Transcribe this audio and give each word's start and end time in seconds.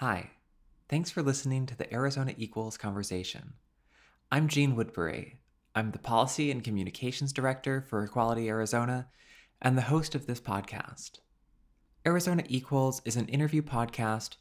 Hi, 0.00 0.30
thanks 0.88 1.10
for 1.10 1.22
listening 1.22 1.66
to 1.66 1.76
the 1.76 1.92
Arizona 1.92 2.32
Equals 2.38 2.78
conversation. 2.78 3.52
I'm 4.32 4.48
Gene 4.48 4.74
Woodbury. 4.74 5.40
I'm 5.74 5.90
the 5.90 5.98
Policy 5.98 6.50
and 6.50 6.64
Communications 6.64 7.34
Director 7.34 7.82
for 7.82 8.02
Equality 8.02 8.48
Arizona 8.48 9.08
and 9.60 9.76
the 9.76 9.82
host 9.92 10.14
of 10.14 10.24
this 10.24 10.40
podcast. 10.40 11.18
Arizona 12.06 12.44
Equals 12.48 13.02
is 13.04 13.16
an 13.16 13.28
interview 13.28 13.60
podcast 13.60 14.36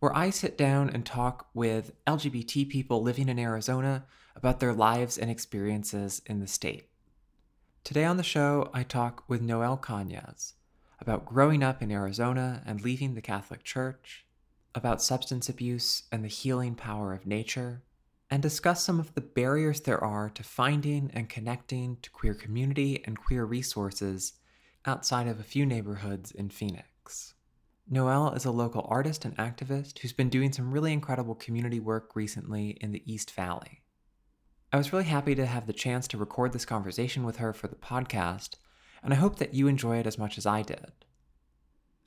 where 0.00 0.12
I 0.12 0.30
sit 0.30 0.58
down 0.58 0.90
and 0.90 1.06
talk 1.06 1.50
with 1.54 1.92
LGBT 2.08 2.68
people 2.68 3.00
living 3.00 3.28
in 3.28 3.38
Arizona 3.38 4.06
about 4.34 4.58
their 4.58 4.72
lives 4.72 5.18
and 5.18 5.30
experiences 5.30 6.20
in 6.26 6.40
the 6.40 6.48
state. 6.48 6.88
Today 7.84 8.04
on 8.04 8.16
the 8.16 8.24
show, 8.24 8.70
I 8.74 8.82
talk 8.82 9.22
with 9.28 9.40
Noelle 9.40 9.78
Cañez 9.78 10.54
about 11.00 11.26
growing 11.26 11.62
up 11.62 11.80
in 11.80 11.92
Arizona 11.92 12.60
and 12.66 12.80
leaving 12.80 13.14
the 13.14 13.22
Catholic 13.22 13.62
Church, 13.62 14.25
about 14.76 15.02
substance 15.02 15.48
abuse 15.48 16.04
and 16.12 16.22
the 16.22 16.28
healing 16.28 16.76
power 16.76 17.12
of 17.12 17.26
nature, 17.26 17.82
and 18.30 18.42
discuss 18.42 18.84
some 18.84 19.00
of 19.00 19.14
the 19.14 19.20
barriers 19.20 19.80
there 19.80 20.02
are 20.02 20.28
to 20.30 20.42
finding 20.42 21.10
and 21.14 21.28
connecting 21.28 21.96
to 22.02 22.10
queer 22.10 22.34
community 22.34 23.02
and 23.06 23.18
queer 23.18 23.44
resources 23.44 24.34
outside 24.84 25.26
of 25.26 25.40
a 25.40 25.44
few 25.44 25.64
neighborhoods 25.64 26.30
in 26.30 26.50
Phoenix. 26.50 27.34
Noelle 27.88 28.32
is 28.32 28.44
a 28.44 28.50
local 28.50 28.84
artist 28.88 29.24
and 29.24 29.36
activist 29.36 30.00
who's 30.00 30.12
been 30.12 30.28
doing 30.28 30.52
some 30.52 30.72
really 30.72 30.92
incredible 30.92 31.36
community 31.36 31.80
work 31.80 32.14
recently 32.14 32.70
in 32.80 32.92
the 32.92 33.02
East 33.10 33.30
Valley. 33.30 33.82
I 34.72 34.76
was 34.76 34.92
really 34.92 35.04
happy 35.04 35.34
to 35.36 35.46
have 35.46 35.66
the 35.66 35.72
chance 35.72 36.06
to 36.08 36.18
record 36.18 36.52
this 36.52 36.66
conversation 36.66 37.24
with 37.24 37.36
her 37.36 37.52
for 37.52 37.68
the 37.68 37.76
podcast, 37.76 38.56
and 39.02 39.14
I 39.14 39.16
hope 39.16 39.38
that 39.38 39.54
you 39.54 39.68
enjoy 39.68 39.98
it 39.98 40.06
as 40.06 40.18
much 40.18 40.36
as 40.36 40.44
I 40.44 40.62
did. 40.62 40.92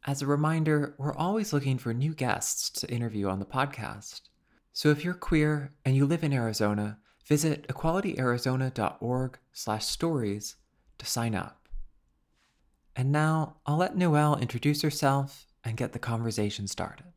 As 0.06 0.22
a 0.22 0.28
reminder, 0.28 0.96
we're 0.98 1.16
always 1.16 1.52
looking 1.52 1.78
for 1.78 1.94
new 1.94 2.14
guests 2.14 2.70
to 2.70 2.90
interview 2.90 3.28
on 3.28 3.40
the 3.40 3.46
podcast. 3.46 4.22
So 4.72 4.88
if 4.90 5.04
you're 5.04 5.14
queer 5.14 5.74
and 5.84 5.94
you 5.96 6.06
live 6.06 6.24
in 6.24 6.32
Arizona, 6.32 7.00
visit 7.26 7.68
equalityarizona.org/stories 7.68 10.56
to 10.98 11.06
sign 11.06 11.36
up. 11.36 11.68
And 12.96 13.12
now, 13.12 13.58
I'll 13.66 13.76
let 13.78 13.98
Noelle 13.98 14.38
introduce 14.38 14.82
herself 14.82 15.46
and 15.64 15.78
get 15.78 15.94
the 15.94 16.00
conversation 16.00 16.68
started. 16.68 17.14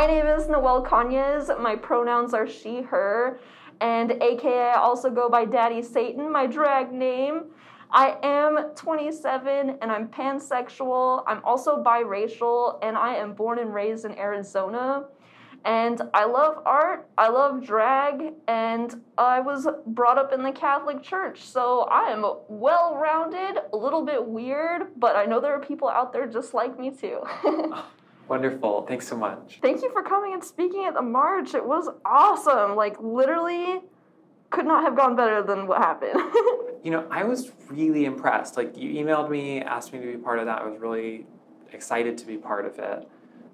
My 0.00 0.06
name 0.06 0.28
is 0.28 0.48
Noelle 0.48 0.82
Cañez. 0.82 1.60
My 1.60 1.76
pronouns 1.76 2.32
are 2.32 2.48
she, 2.48 2.80
her, 2.80 3.38
and 3.82 4.12
aka 4.22 4.70
I 4.70 4.78
also 4.78 5.10
go 5.10 5.28
by 5.28 5.44
Daddy 5.44 5.82
Satan, 5.82 6.32
my 6.32 6.46
drag 6.46 6.90
name. 6.90 7.50
I 7.90 8.16
am 8.22 8.70
27 8.74 9.76
and 9.82 9.92
I'm 9.92 10.08
pansexual. 10.08 11.22
I'm 11.26 11.44
also 11.44 11.82
biracial 11.84 12.78
and 12.82 12.96
I 12.96 13.16
am 13.16 13.34
born 13.34 13.58
and 13.58 13.74
raised 13.74 14.06
in 14.06 14.16
Arizona. 14.16 15.04
And 15.66 16.00
I 16.14 16.24
love 16.24 16.62
art, 16.64 17.06
I 17.18 17.28
love 17.28 17.62
drag, 17.62 18.32
and 18.48 19.02
I 19.18 19.40
was 19.40 19.68
brought 19.88 20.16
up 20.16 20.32
in 20.32 20.42
the 20.42 20.52
Catholic 20.52 21.02
Church. 21.02 21.42
So 21.42 21.80
I 21.80 22.04
am 22.10 22.24
well 22.48 22.96
rounded, 22.96 23.60
a 23.74 23.76
little 23.76 24.06
bit 24.06 24.24
weird, 24.24 24.98
but 24.98 25.14
I 25.14 25.26
know 25.26 25.40
there 25.40 25.52
are 25.52 25.60
people 25.60 25.90
out 25.90 26.14
there 26.14 26.26
just 26.26 26.54
like 26.54 26.78
me 26.78 26.90
too. 26.90 27.20
Ah, 27.72 27.90
Wonderful. 28.30 28.86
Thanks 28.86 29.08
so 29.08 29.16
much. 29.16 29.58
Thank 29.60 29.82
you 29.82 29.90
for 29.92 30.04
coming 30.04 30.32
and 30.34 30.42
speaking 30.44 30.84
at 30.84 30.94
the 30.94 31.02
march. 31.02 31.52
It 31.54 31.66
was 31.66 31.88
awesome. 32.04 32.76
Like, 32.76 32.96
literally, 33.00 33.80
could 34.50 34.66
not 34.66 34.84
have 34.84 34.96
gone 34.96 35.16
better 35.16 35.42
than 35.42 35.66
what 35.66 35.78
happened. 35.78 36.14
You 36.82 36.90
know, 36.90 37.06
I 37.10 37.24
was 37.24 37.52
really 37.68 38.06
impressed. 38.06 38.56
Like, 38.56 38.74
you 38.74 39.04
emailed 39.04 39.28
me, 39.28 39.60
asked 39.60 39.92
me 39.92 40.00
to 40.00 40.06
be 40.12 40.16
part 40.16 40.38
of 40.38 40.46
that. 40.46 40.62
I 40.62 40.64
was 40.66 40.80
really 40.80 41.26
excited 41.74 42.16
to 42.16 42.26
be 42.26 42.38
part 42.38 42.64
of 42.64 42.78
it 42.78 43.06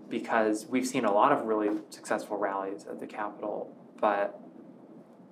because 0.08 0.66
we've 0.66 0.86
seen 0.86 1.04
a 1.04 1.12
lot 1.12 1.32
of 1.32 1.44
really 1.44 1.70
successful 1.90 2.36
rallies 2.36 2.86
at 2.88 3.00
the 3.00 3.06
Capitol, 3.08 3.74
but 4.00 4.38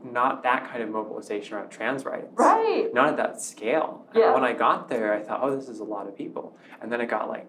not 0.03 0.43
that 0.43 0.69
kind 0.69 0.83
of 0.83 0.89
mobilization 0.89 1.55
around 1.57 1.69
trans 1.71 2.05
rights. 2.05 2.27
right. 2.35 2.89
Not 2.93 3.11
at 3.11 3.17
that 3.19 3.41
scale. 3.41 4.05
And 4.13 4.23
Yeah. 4.25 4.35
when 4.35 4.43
I 4.43 4.55
got 4.55 4.89
there, 4.89 5.15
I 5.15 5.23
thought, 5.23 5.39
oh, 5.45 5.55
this 5.55 5.69
is 5.69 5.79
a 5.79 5.85
lot 5.85 6.09
of 6.09 6.17
people. 6.17 6.57
And 6.83 6.91
then 6.91 7.01
it 7.01 7.07
got 7.07 7.29
like 7.29 7.47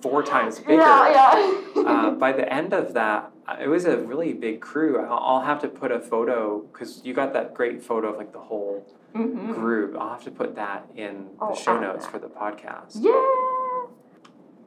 four 0.00 0.22
times 0.22 0.58
bigger. 0.58 0.74
Yeah, 0.74 1.60
yeah. 1.76 1.80
uh, 1.82 2.10
by 2.24 2.32
the 2.32 2.50
end 2.52 2.72
of 2.72 2.94
that, 2.94 3.30
uh, 3.46 3.56
it 3.60 3.68
was 3.68 3.84
a 3.84 3.96
really 3.98 4.32
big 4.32 4.60
crew. 4.60 4.98
I'll, 5.00 5.40
have 5.42 5.60
to 5.62 5.68
put 5.68 5.90
a 5.92 6.00
photo 6.00 6.60
because 6.72 7.00
you 7.04 7.14
got 7.14 7.32
that 7.32 7.54
great 7.54 7.82
photo 7.82 8.08
of 8.10 8.16
like 8.16 8.32
the 8.32 8.38
whole 8.40 8.86
Mhm. 9.14 9.54
group. 9.54 9.96
I'll 9.98 10.10
have 10.10 10.22
to 10.24 10.30
put 10.30 10.54
that 10.54 10.86
in 10.94 11.26
the 11.38 11.44
I'll 11.44 11.54
show 11.54 11.80
notes 11.80 12.04
that. 12.06 12.12
for 12.12 12.18
the 12.20 12.28
podcast. 12.28 12.96
Yeah. 13.00 13.10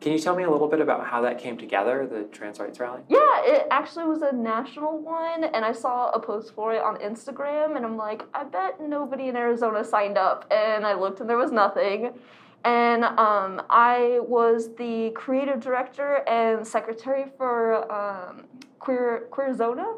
Can 0.01 0.11
you 0.11 0.19
tell 0.19 0.35
me 0.35 0.43
a 0.43 0.49
little 0.51 0.67
bit 0.67 0.81
about 0.81 1.05
how 1.05 1.21
that 1.21 1.39
came 1.39 1.57
together, 1.57 2.05
the 2.05 2.23
trans 2.23 2.59
rights 2.59 2.77
rally? 2.77 3.03
Yeah, 3.07 3.19
it 3.45 3.67
actually 3.71 4.03
was 4.03 4.21
a 4.21 4.33
national 4.33 4.97
one, 4.97 5.45
and 5.45 5.63
I 5.63 5.71
saw 5.71 6.09
a 6.09 6.19
post 6.19 6.53
for 6.53 6.73
it 6.73 6.83
on 6.83 6.97
Instagram, 6.97 7.77
and 7.77 7.85
I'm 7.85 7.95
like, 7.95 8.23
I 8.33 8.43
bet 8.43 8.81
nobody 8.81 9.29
in 9.29 9.37
Arizona 9.37 9.81
signed 9.81 10.17
up. 10.17 10.43
And 10.51 10.85
I 10.85 10.93
looked, 10.95 11.21
and 11.21 11.29
there 11.29 11.37
was 11.37 11.53
nothing. 11.53 12.11
And 12.63 13.03
um, 13.03 13.61
I 13.69 14.19
was 14.21 14.73
the 14.75 15.11
creative 15.15 15.59
director 15.59 16.27
and 16.27 16.65
secretary 16.65 17.25
for 17.37 17.91
um, 17.91 18.45
Queer 18.79 19.27
Queerizona. 19.31 19.97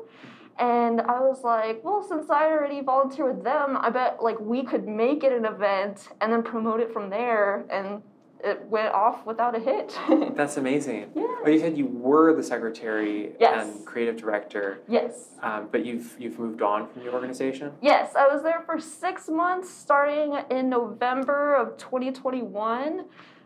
And 0.58 1.02
I 1.02 1.20
was 1.20 1.44
like, 1.44 1.84
well, 1.84 2.02
since 2.02 2.30
I 2.30 2.46
already 2.46 2.82
volunteer 2.82 3.32
with 3.34 3.44
them, 3.44 3.78
I 3.80 3.90
bet 3.90 4.24
like 4.24 4.40
we 4.40 4.64
could 4.64 4.88
make 4.88 5.24
it 5.24 5.34
an 5.34 5.46
event 5.46 6.10
and 6.22 6.32
then 6.32 6.44
promote 6.44 6.80
it 6.80 6.94
from 6.94 7.10
there. 7.10 7.66
And 7.70 8.02
it 8.46 8.62
went 8.70 8.94
off 8.94 9.26
without 9.26 9.56
a 9.56 9.60
hitch. 9.60 9.94
That's 10.36 10.58
amazing. 10.58 11.10
yeah. 11.16 11.24
Oh, 11.44 11.50
you 11.50 11.60
said 11.60 11.78
you 11.78 11.88
were 11.88 12.34
the 12.36 12.44
secretary 12.44 13.34
Yes. 13.40 13.68
and 13.68 13.86
creative 13.86 14.16
director, 14.18 14.80
Yes. 14.88 15.30
um, 15.42 15.68
but 15.72 15.86
you've 15.86 16.16
you've 16.20 16.38
moved 16.40 16.62
on 16.62 16.88
from 16.88 17.04
the 17.04 17.12
organization. 17.12 17.72
Yes, 17.82 18.16
I 18.16 18.28
was 18.28 18.44
there 18.44 18.62
for 18.66 18.80
six 18.80 19.28
months 19.28 19.70
starting 19.70 20.38
in 20.52 20.70
November 20.70 21.56
of 21.56 21.78
2021. 21.78 23.06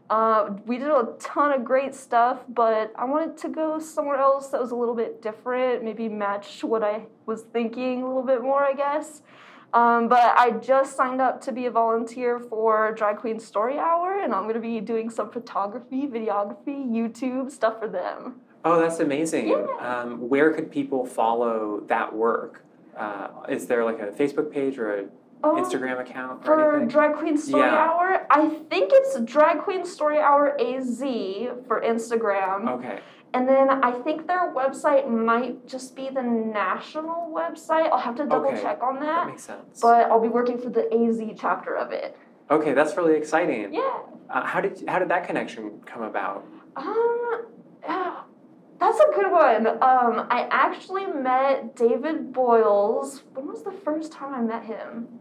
Uh, 0.10 0.50
we 0.66 0.78
did 0.80 0.90
a 0.90 1.08
ton 1.20 1.52
of 1.52 1.64
great 1.64 1.94
stuff, 1.94 2.40
but 2.50 2.92
I 2.96 3.06
wanted 3.06 3.38
to 3.40 3.50
go 3.50 3.78
somewhere 3.80 4.18
else 4.18 4.48
that 4.50 4.60
was 4.60 4.72
a 4.72 4.76
little 4.76 4.96
bit 4.96 5.22
different, 5.22 5.84
maybe 5.84 6.10
match 6.10 6.64
what 6.64 6.84
I 6.84 7.04
was 7.28 7.44
thinking 7.44 8.02
a 8.02 8.08
little 8.08 8.24
bit 8.24 8.42
more, 8.42 8.64
I 8.64 8.74
guess. 8.74 9.22
Um, 9.74 10.08
but 10.08 10.34
I 10.38 10.52
just 10.52 10.96
signed 10.96 11.22
up 11.22 11.42
to 11.42 11.52
be 11.52 11.68
a 11.68 11.72
volunteer 11.72 12.40
for 12.40 12.92
Drag 12.94 13.18
Queen 13.18 13.40
Story 13.40 13.78
Hour, 13.78 14.20
and 14.22 14.34
I'm 14.34 14.44
going 14.44 14.56
to 14.56 14.60
be 14.60 14.80
doing 14.80 15.10
some 15.12 15.30
photography, 15.30 16.08
videography, 16.08 16.90
YouTube 16.90 17.52
stuff 17.52 17.80
for 17.80 17.88
them. 17.88 18.42
Oh, 18.66 18.80
that's 18.80 19.00
amazing. 19.00 19.50
Yeah. 19.50 19.66
Um, 19.80 20.28
where 20.28 20.52
could 20.52 20.72
people 20.72 21.06
follow 21.06 21.84
that 21.88 22.14
work? 22.14 22.64
Uh, 22.98 23.28
is 23.48 23.68
there 23.68 23.86
like 23.86 24.00
a 24.00 24.08
Facebook 24.08 24.52
page 24.52 24.78
or 24.80 24.94
an 24.96 25.10
Um, 25.44 25.56
Instagram 25.56 26.00
account 26.02 26.42
or 26.42 26.46
For 26.46 26.70
anything? 26.72 26.88
Drag 26.90 27.14
Queen 27.16 27.38
Story 27.38 27.64
Yeah. 27.64 27.78
Hour, 27.88 28.26
I 28.30 28.50
think 28.70 28.90
it's 28.92 29.18
Drag 29.22 29.60
Queen 29.60 29.86
Story 29.86 30.20
Hour 30.20 30.60
AZ 30.60 31.00
for 31.68 31.80
Instagram. 31.82 32.68
okay. 32.80 33.00
And 33.34 33.48
then 33.48 33.70
I 33.70 33.92
think 33.92 34.26
their 34.28 34.52
website 34.54 35.08
might 35.08 35.68
just 35.68 35.96
be 35.96 36.10
the 36.10 36.24
national 36.24 37.32
website. 37.34 37.90
I'll 37.92 38.00
have 38.00 38.16
to 38.16 38.26
double 38.26 38.48
Okay. 38.50 38.62
check 38.62 38.82
on 38.82 38.96
That 38.96 39.06
that. 39.06 39.28
makes 39.28 39.44
sense. 39.44 39.80
But 39.82 40.10
I'll 40.10 40.20
be 40.20 40.30
working 40.30 40.58
for 40.58 40.70
the 40.70 40.92
AZ 40.94 41.22
chapter 41.40 41.76
of 41.76 41.92
it. 41.92 42.18
okay, 42.50 42.74
that's 42.74 42.98
really 42.98 43.16
exciting. 43.16 43.72
Yeah. 43.74 44.00
Uh, 44.32 44.44
how 44.44 44.60
did 44.62 44.84
how 44.88 44.98
did 45.00 45.10
that 45.10 45.26
connection 45.28 45.80
come 45.86 46.02
about? 46.02 46.44
Um, 46.76 47.46
yeah, 47.84 48.22
that's 48.80 49.00
a 49.00 49.12
good 49.14 49.32
one. 49.32 49.68
Um, 49.68 50.28
I 50.32 50.48
actually 50.50 51.06
met 51.06 51.76
David 51.76 52.34
Boyles. 52.34 53.24
When 53.36 53.46
was 53.48 53.64
the 53.64 53.72
first 53.72 54.12
time 54.12 54.34
I 54.34 54.42
met 54.42 54.64
him? 54.66 55.20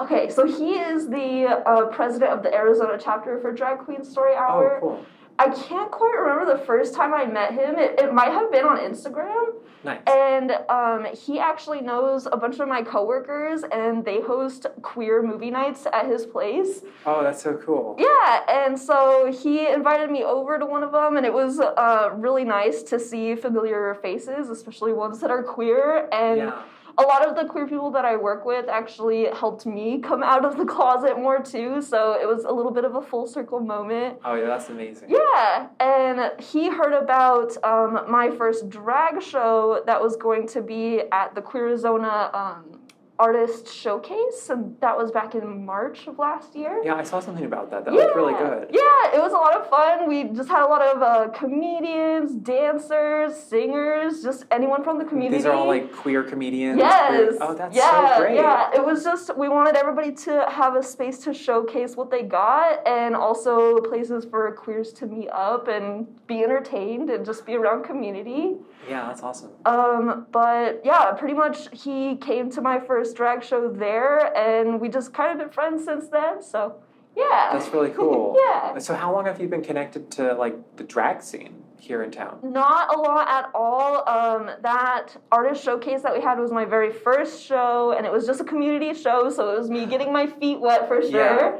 Okay, 0.00 0.28
so 0.28 0.46
he 0.46 0.74
is 0.78 1.08
the 1.08 1.46
uh, 1.66 1.86
president 1.86 2.30
of 2.32 2.42
the 2.44 2.52
Arizona 2.54 2.98
chapter 3.00 3.40
for 3.40 3.50
Drag 3.50 3.78
Queen 3.78 4.04
Story 4.04 4.34
Hour. 4.36 4.76
Oh, 4.76 4.80
cool. 4.80 5.06
I 5.38 5.50
can't 5.50 5.90
quite 5.90 6.14
remember 6.18 6.56
the 6.56 6.64
first 6.64 6.94
time 6.94 7.12
I 7.12 7.26
met 7.26 7.52
him. 7.52 7.78
It, 7.78 7.98
it 7.98 8.12
might 8.12 8.32
have 8.32 8.50
been 8.50 8.64
on 8.64 8.78
Instagram. 8.78 9.54
Nice. 9.84 10.00
And 10.06 10.52
um, 10.68 11.06
he 11.14 11.38
actually 11.38 11.80
knows 11.80 12.26
a 12.26 12.36
bunch 12.36 12.58
of 12.58 12.66
my 12.66 12.82
coworkers, 12.82 13.62
and 13.70 14.04
they 14.04 14.20
host 14.20 14.66
queer 14.82 15.22
movie 15.22 15.50
nights 15.50 15.86
at 15.92 16.06
his 16.06 16.26
place. 16.26 16.80
oh, 17.04 17.22
that's 17.22 17.42
so 17.42 17.56
cool. 17.64 17.96
Yeah, 17.98 18.40
and 18.48 18.78
so 18.78 19.30
he 19.30 19.68
invited 19.68 20.10
me 20.10 20.24
over 20.24 20.58
to 20.58 20.66
one 20.66 20.82
of 20.82 20.90
them, 20.90 21.16
and 21.16 21.24
it 21.24 21.32
was 21.32 21.60
uh, 21.60 22.10
really 22.14 22.44
nice 22.44 22.82
to 22.84 22.98
see 22.98 23.36
familiar 23.36 23.96
faces, 24.02 24.48
especially 24.48 24.92
ones 24.92 25.20
that 25.20 25.30
are 25.30 25.42
queer. 25.42 26.08
And 26.12 26.38
Yeah. 26.38 26.62
A 26.98 27.02
lot 27.02 27.26
of 27.26 27.36
the 27.36 27.44
queer 27.44 27.66
people 27.66 27.90
that 27.90 28.04
I 28.04 28.16
work 28.16 28.44
with 28.44 28.68
actually 28.68 29.26
helped 29.26 29.66
me 29.66 30.00
come 30.00 30.22
out 30.22 30.44
of 30.44 30.56
the 30.56 30.64
closet 30.64 31.18
more 31.18 31.42
too. 31.42 31.82
So 31.82 32.18
it 32.20 32.26
was 32.26 32.44
a 32.44 32.52
little 32.52 32.72
bit 32.72 32.84
of 32.84 32.94
a 32.94 33.02
full 33.02 33.26
circle 33.26 33.60
moment. 33.60 34.18
Oh 34.24 34.34
yeah, 34.34 34.46
that's 34.46 34.70
amazing. 34.70 35.10
Yeah, 35.10 35.68
and 35.80 36.40
he 36.40 36.70
heard 36.70 36.94
about 36.94 37.56
um, 37.64 38.10
my 38.10 38.30
first 38.30 38.68
drag 38.70 39.22
show 39.22 39.82
that 39.86 40.00
was 40.00 40.16
going 40.16 40.46
to 40.48 40.62
be 40.62 41.02
at 41.12 41.34
the 41.34 41.42
Queerizona 41.42 42.34
um, 42.34 42.80
artist 43.18 43.72
showcase, 43.72 44.50
and 44.50 44.76
that 44.80 44.96
was 44.96 45.10
back 45.10 45.34
in 45.34 45.64
March 45.64 46.06
of 46.06 46.18
last 46.18 46.54
year. 46.54 46.82
Yeah, 46.84 46.94
I 46.94 47.02
saw 47.02 47.20
something 47.20 47.44
about 47.44 47.70
that. 47.70 47.84
That 47.84 47.94
looked 47.94 48.14
really 48.16 48.34
good. 48.34 48.68
Yeah, 48.72 49.14
it 49.16 49.20
was 49.20 49.32
a 49.32 49.36
lot 49.36 49.54
of 49.56 49.68
fun. 49.70 50.08
We 50.08 50.24
just 50.24 50.48
had 50.48 50.62
a 50.64 50.68
lot 50.68 50.82
of 50.82 51.02
uh, 51.02 51.28
comedians, 51.28 52.32
dancers, 52.34 53.34
singers, 53.36 54.22
just 54.22 54.44
anyone 54.50 54.84
from 54.84 54.98
the 54.98 55.04
community. 55.04 55.36
These 55.38 55.46
are 55.46 55.52
all 55.52 55.66
like 55.66 55.92
queer 55.92 56.22
comedians. 56.22 56.78
Yes. 56.78 57.08
queer- 57.08 57.38
Oh, 57.40 57.54
that's 57.54 57.76
yeah, 57.76 58.16
so 58.16 58.22
great. 58.22 58.36
Yeah, 58.36 58.70
it 58.74 58.84
was 58.84 59.04
just 59.04 59.36
we 59.36 59.48
wanted 59.48 59.76
everybody 59.76 60.12
to 60.12 60.46
have 60.50 60.74
a 60.76 60.82
space 60.82 61.18
to 61.20 61.32
showcase 61.34 61.96
what 61.96 62.10
they 62.10 62.22
got, 62.22 62.86
and 62.86 63.14
also 63.14 63.78
places 63.80 64.24
for 64.24 64.50
queers 64.52 64.92
to 64.94 65.06
meet 65.06 65.28
up 65.30 65.68
and 65.68 66.06
be 66.26 66.42
entertained 66.42 67.10
and 67.10 67.24
just 67.24 67.46
be 67.46 67.54
around 67.54 67.84
community. 67.84 68.56
Yeah, 68.88 69.06
that's 69.06 69.22
awesome. 69.22 69.50
Um, 69.64 70.26
but 70.32 70.80
yeah, 70.84 71.12
pretty 71.12 71.34
much 71.34 71.68
he 71.72 72.16
came 72.16 72.50
to 72.52 72.60
my 72.60 72.78
first 72.78 73.05
drag 73.14 73.44
show 73.44 73.68
there, 73.70 74.34
and 74.36 74.80
we 74.80 74.88
just 74.88 75.12
kind 75.12 75.32
of 75.32 75.38
been 75.38 75.52
friends 75.52 75.84
since 75.84 76.08
then. 76.08 76.42
So 76.42 76.76
yeah, 77.16 77.50
That's 77.52 77.68
really 77.72 77.90
cool. 77.90 78.36
yeah. 78.46 78.78
So 78.78 78.94
how 78.94 79.12
long 79.12 79.24
have 79.24 79.40
you 79.40 79.48
been 79.48 79.62
connected 79.62 80.10
to 80.12 80.34
like 80.34 80.76
the 80.76 80.84
drag 80.84 81.22
scene 81.22 81.62
here 81.78 82.02
in 82.02 82.10
town? 82.10 82.38
Not 82.42 82.94
a 82.94 82.98
lot 82.98 83.26
at 83.28 83.50
all. 83.54 84.06
Um, 84.08 84.50
that 84.62 85.16
artist 85.32 85.64
showcase 85.64 86.02
that 86.02 86.14
we 86.14 86.20
had 86.20 86.38
was 86.38 86.52
my 86.52 86.66
very 86.66 86.92
first 86.92 87.42
show, 87.42 87.94
and 87.96 88.04
it 88.04 88.12
was 88.12 88.26
just 88.26 88.40
a 88.40 88.44
community 88.44 88.92
show, 88.92 89.30
so 89.30 89.50
it 89.50 89.58
was 89.58 89.70
me 89.70 89.86
getting 89.86 90.12
my 90.12 90.26
feet 90.26 90.60
wet 90.60 90.88
for 90.88 91.00
sure. 91.00 91.58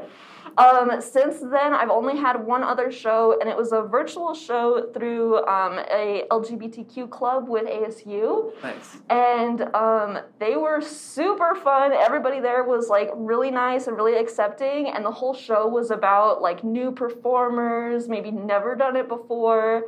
Um, 0.57 0.99
since 1.01 1.39
then, 1.39 1.73
I've 1.73 1.91
only 1.91 2.17
had 2.17 2.35
one 2.43 2.63
other 2.63 2.91
show, 2.91 3.37
and 3.39 3.49
it 3.49 3.55
was 3.55 3.71
a 3.71 3.83
virtual 3.83 4.33
show 4.33 4.89
through 4.93 5.45
um, 5.45 5.79
a 5.91 6.23
LGBTQ 6.31 7.09
club 7.09 7.47
with 7.47 7.65
ASU. 7.65 8.51
Nice. 8.63 8.97
and 9.09 9.61
um, 9.75 10.19
they 10.39 10.55
were 10.55 10.81
super 10.81 11.53
fun. 11.55 11.91
Everybody 11.93 12.39
there 12.39 12.63
was 12.63 12.89
like 12.89 13.09
really 13.15 13.51
nice 13.51 13.87
and 13.87 13.95
really 13.95 14.15
accepting, 14.17 14.89
and 14.89 15.05
the 15.05 15.11
whole 15.11 15.33
show 15.33 15.67
was 15.67 15.91
about 15.91 16.41
like 16.41 16.63
new 16.63 16.91
performers, 16.91 18.07
maybe 18.07 18.31
never 18.31 18.75
done 18.75 18.95
it 18.95 19.07
before. 19.07 19.83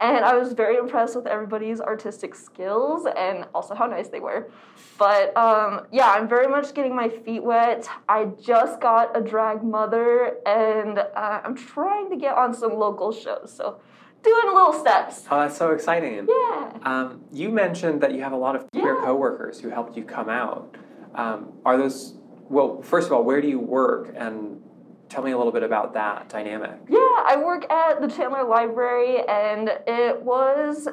And 0.00 0.24
I 0.24 0.34
was 0.34 0.54
very 0.54 0.76
impressed 0.76 1.14
with 1.14 1.26
everybody's 1.26 1.80
artistic 1.80 2.34
skills 2.34 3.06
and 3.16 3.44
also 3.54 3.74
how 3.74 3.86
nice 3.86 4.08
they 4.08 4.20
were. 4.20 4.50
But 4.98 5.36
um, 5.36 5.86
yeah, 5.92 6.10
I'm 6.10 6.26
very 6.26 6.46
much 6.46 6.72
getting 6.72 6.96
my 6.96 7.08
feet 7.08 7.42
wet. 7.42 7.86
I 8.08 8.26
just 8.40 8.80
got 8.80 9.16
a 9.16 9.20
drag 9.20 9.62
mother, 9.62 10.36
and 10.46 10.98
uh, 10.98 11.40
I'm 11.44 11.54
trying 11.54 12.08
to 12.10 12.16
get 12.16 12.34
on 12.34 12.54
some 12.54 12.74
local 12.74 13.12
shows. 13.12 13.52
So 13.54 13.80
doing 14.22 14.54
little 14.54 14.72
steps. 14.72 15.26
Oh, 15.30 15.40
that's 15.40 15.56
so 15.56 15.70
exciting. 15.70 16.26
Yeah. 16.28 16.72
Um, 16.82 17.22
you 17.32 17.50
mentioned 17.50 18.00
that 18.02 18.14
you 18.14 18.22
have 18.22 18.32
a 18.32 18.36
lot 18.36 18.56
of 18.56 18.70
queer 18.70 18.96
coworkers 18.96 19.60
who 19.60 19.68
helped 19.68 19.96
you 19.96 20.04
come 20.04 20.28
out. 20.28 20.76
Um, 21.14 21.52
are 21.64 21.76
those 21.76 22.14
well? 22.48 22.82
First 22.82 23.06
of 23.06 23.12
all, 23.12 23.24
where 23.24 23.40
do 23.40 23.48
you 23.48 23.58
work, 23.58 24.14
and 24.16 24.62
tell 25.10 25.22
me 25.22 25.32
a 25.32 25.36
little 25.36 25.52
bit 25.52 25.62
about 25.62 25.92
that 25.94 26.28
dynamic. 26.28 26.78
Yeah, 26.88 26.98
I 26.98 27.36
work 27.44 27.70
at 27.70 28.00
the 28.00 28.08
Chandler 28.08 28.44
Library, 28.44 29.18
and 29.28 29.68
it 29.86 30.22
was. 30.22 30.88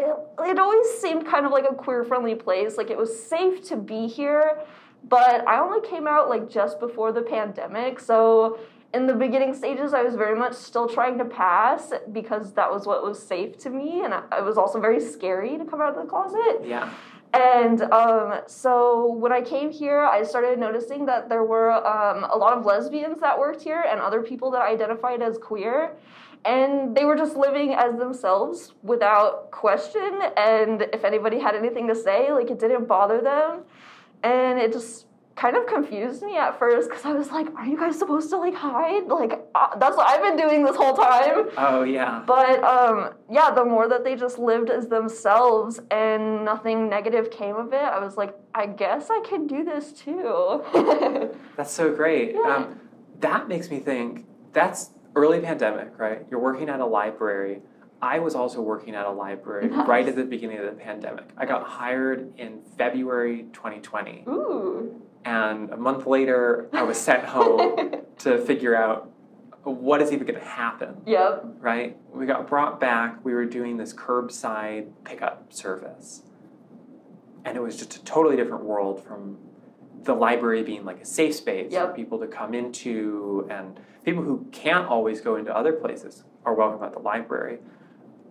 It, 0.00 0.14
it 0.40 0.58
always 0.60 0.88
seemed 1.00 1.26
kind 1.26 1.44
of 1.44 1.50
like 1.50 1.64
a 1.68 1.74
queer 1.74 2.04
friendly 2.04 2.36
place. 2.36 2.76
Like 2.76 2.88
it 2.88 2.96
was 2.96 3.20
safe 3.20 3.66
to 3.68 3.76
be 3.76 4.06
here, 4.06 4.60
but 5.08 5.46
I 5.46 5.58
only 5.58 5.86
came 5.86 6.06
out 6.06 6.28
like 6.28 6.48
just 6.48 6.78
before 6.78 7.10
the 7.10 7.22
pandemic. 7.22 7.98
So 7.98 8.60
in 8.94 9.08
the 9.08 9.12
beginning 9.12 9.54
stages, 9.54 9.92
I 9.92 10.02
was 10.02 10.14
very 10.14 10.38
much 10.38 10.54
still 10.54 10.88
trying 10.88 11.18
to 11.18 11.24
pass 11.24 11.92
because 12.12 12.52
that 12.52 12.70
was 12.70 12.86
what 12.86 13.02
was 13.02 13.20
safe 13.20 13.58
to 13.58 13.70
me. 13.70 14.04
And 14.04 14.14
it 14.14 14.44
was 14.44 14.56
also 14.56 14.80
very 14.80 15.00
scary 15.00 15.58
to 15.58 15.64
come 15.64 15.80
out 15.80 15.96
of 15.96 16.04
the 16.04 16.08
closet. 16.08 16.64
Yeah. 16.64 16.92
And 17.34 17.82
um, 17.82 18.40
so 18.46 19.12
when 19.12 19.32
I 19.32 19.42
came 19.42 19.70
here, 19.70 20.00
I 20.00 20.22
started 20.22 20.58
noticing 20.58 21.04
that 21.06 21.28
there 21.28 21.44
were 21.44 21.72
um, 21.72 22.24
a 22.24 22.36
lot 22.36 22.56
of 22.56 22.64
lesbians 22.64 23.20
that 23.20 23.38
worked 23.38 23.62
here 23.62 23.84
and 23.88 24.00
other 24.00 24.22
people 24.22 24.50
that 24.52 24.62
identified 24.62 25.20
as 25.20 25.36
queer. 25.36 25.96
And 26.44 26.96
they 26.96 27.04
were 27.04 27.16
just 27.16 27.36
living 27.36 27.74
as 27.74 27.98
themselves 27.98 28.72
without 28.82 29.50
question. 29.50 30.20
And 30.36 30.82
if 30.92 31.04
anybody 31.04 31.38
had 31.38 31.54
anything 31.54 31.88
to 31.88 31.94
say, 31.94 32.32
like 32.32 32.50
it 32.50 32.58
didn't 32.58 32.86
bother 32.86 33.20
them. 33.20 33.64
And 34.22 34.58
it 34.58 34.72
just 34.72 35.07
kind 35.38 35.56
of 35.56 35.66
confused 35.66 36.22
me 36.22 36.36
at 36.36 36.58
first 36.58 36.88
because 36.90 37.04
I 37.04 37.12
was 37.12 37.30
like, 37.30 37.46
are 37.56 37.64
you 37.64 37.78
guys 37.78 37.98
supposed 37.98 38.28
to 38.30 38.36
like 38.38 38.54
hide? 38.54 39.06
Like, 39.06 39.40
uh, 39.54 39.76
that's 39.78 39.96
what 39.96 40.08
I've 40.08 40.22
been 40.22 40.36
doing 40.36 40.64
this 40.64 40.74
whole 40.76 40.96
time. 40.96 41.48
Oh 41.56 41.84
yeah. 41.84 42.24
But 42.26 42.62
um, 42.64 43.10
yeah, 43.30 43.50
the 43.52 43.64
more 43.64 43.88
that 43.88 44.02
they 44.04 44.16
just 44.16 44.38
lived 44.38 44.68
as 44.68 44.88
themselves 44.88 45.80
and 45.90 46.44
nothing 46.44 46.88
negative 46.88 47.30
came 47.30 47.54
of 47.56 47.72
it, 47.72 47.76
I 47.82 48.00
was 48.00 48.16
like, 48.16 48.34
I 48.54 48.66
guess 48.66 49.08
I 49.10 49.20
can 49.24 49.46
do 49.46 49.64
this 49.64 49.92
too. 49.92 50.64
That's 51.56 51.70
so 51.72 51.94
great. 51.94 52.34
Yeah. 52.34 52.56
Um, 52.56 52.80
that 53.20 53.48
makes 53.48 53.70
me 53.70 53.78
think. 53.78 54.26
That's 54.52 54.90
early 55.14 55.40
pandemic, 55.40 55.98
right? 55.98 56.26
You're 56.30 56.40
working 56.40 56.68
at 56.68 56.80
a 56.80 56.86
library. 56.86 57.60
I 58.00 58.18
was 58.20 58.34
also 58.34 58.60
working 58.60 58.94
at 58.94 59.06
a 59.06 59.10
library 59.10 59.68
Nice. 59.70 59.86
right 59.88 60.08
at 60.08 60.16
the 60.16 60.24
beginning 60.24 60.58
of 60.58 60.64
the 60.66 60.72
pandemic. 60.72 61.26
I 61.36 61.46
got 61.46 61.64
hired 61.64 62.32
in 62.38 62.60
February 62.76 63.44
2020. 63.52 64.24
Ooh. 64.28 65.02
And 65.24 65.70
a 65.70 65.76
month 65.76 66.06
later, 66.06 66.68
I 66.72 66.82
was 66.82 66.98
sent 66.98 67.24
home 67.24 68.02
to 68.18 68.38
figure 68.38 68.74
out 68.74 69.10
what 69.64 70.00
is 70.00 70.12
even 70.12 70.26
going 70.26 70.38
to 70.38 70.46
happen, 70.46 71.02
yep. 71.06 71.44
right? 71.60 71.96
We 72.12 72.26
got 72.26 72.46
brought 72.48 72.80
back. 72.80 73.24
We 73.24 73.34
were 73.34 73.44
doing 73.44 73.76
this 73.76 73.92
curbside 73.92 74.90
pickup 75.04 75.52
service. 75.52 76.22
And 77.44 77.56
it 77.56 77.60
was 77.60 77.76
just 77.76 77.96
a 77.96 78.04
totally 78.04 78.36
different 78.36 78.64
world 78.64 79.04
from 79.04 79.38
the 80.04 80.14
library 80.14 80.62
being 80.62 80.84
like 80.84 81.00
a 81.00 81.04
safe 81.04 81.34
space 81.34 81.72
for 81.72 81.88
people 81.88 82.18
to 82.20 82.26
come 82.26 82.54
into, 82.54 83.46
and 83.50 83.78
people 84.04 84.22
who 84.22 84.46
can't 84.52 84.86
always 84.86 85.20
go 85.20 85.36
into 85.36 85.54
other 85.54 85.72
places 85.72 86.24
are 86.44 86.54
welcome 86.54 86.82
at 86.82 86.92
the 86.92 86.98
library. 86.98 87.58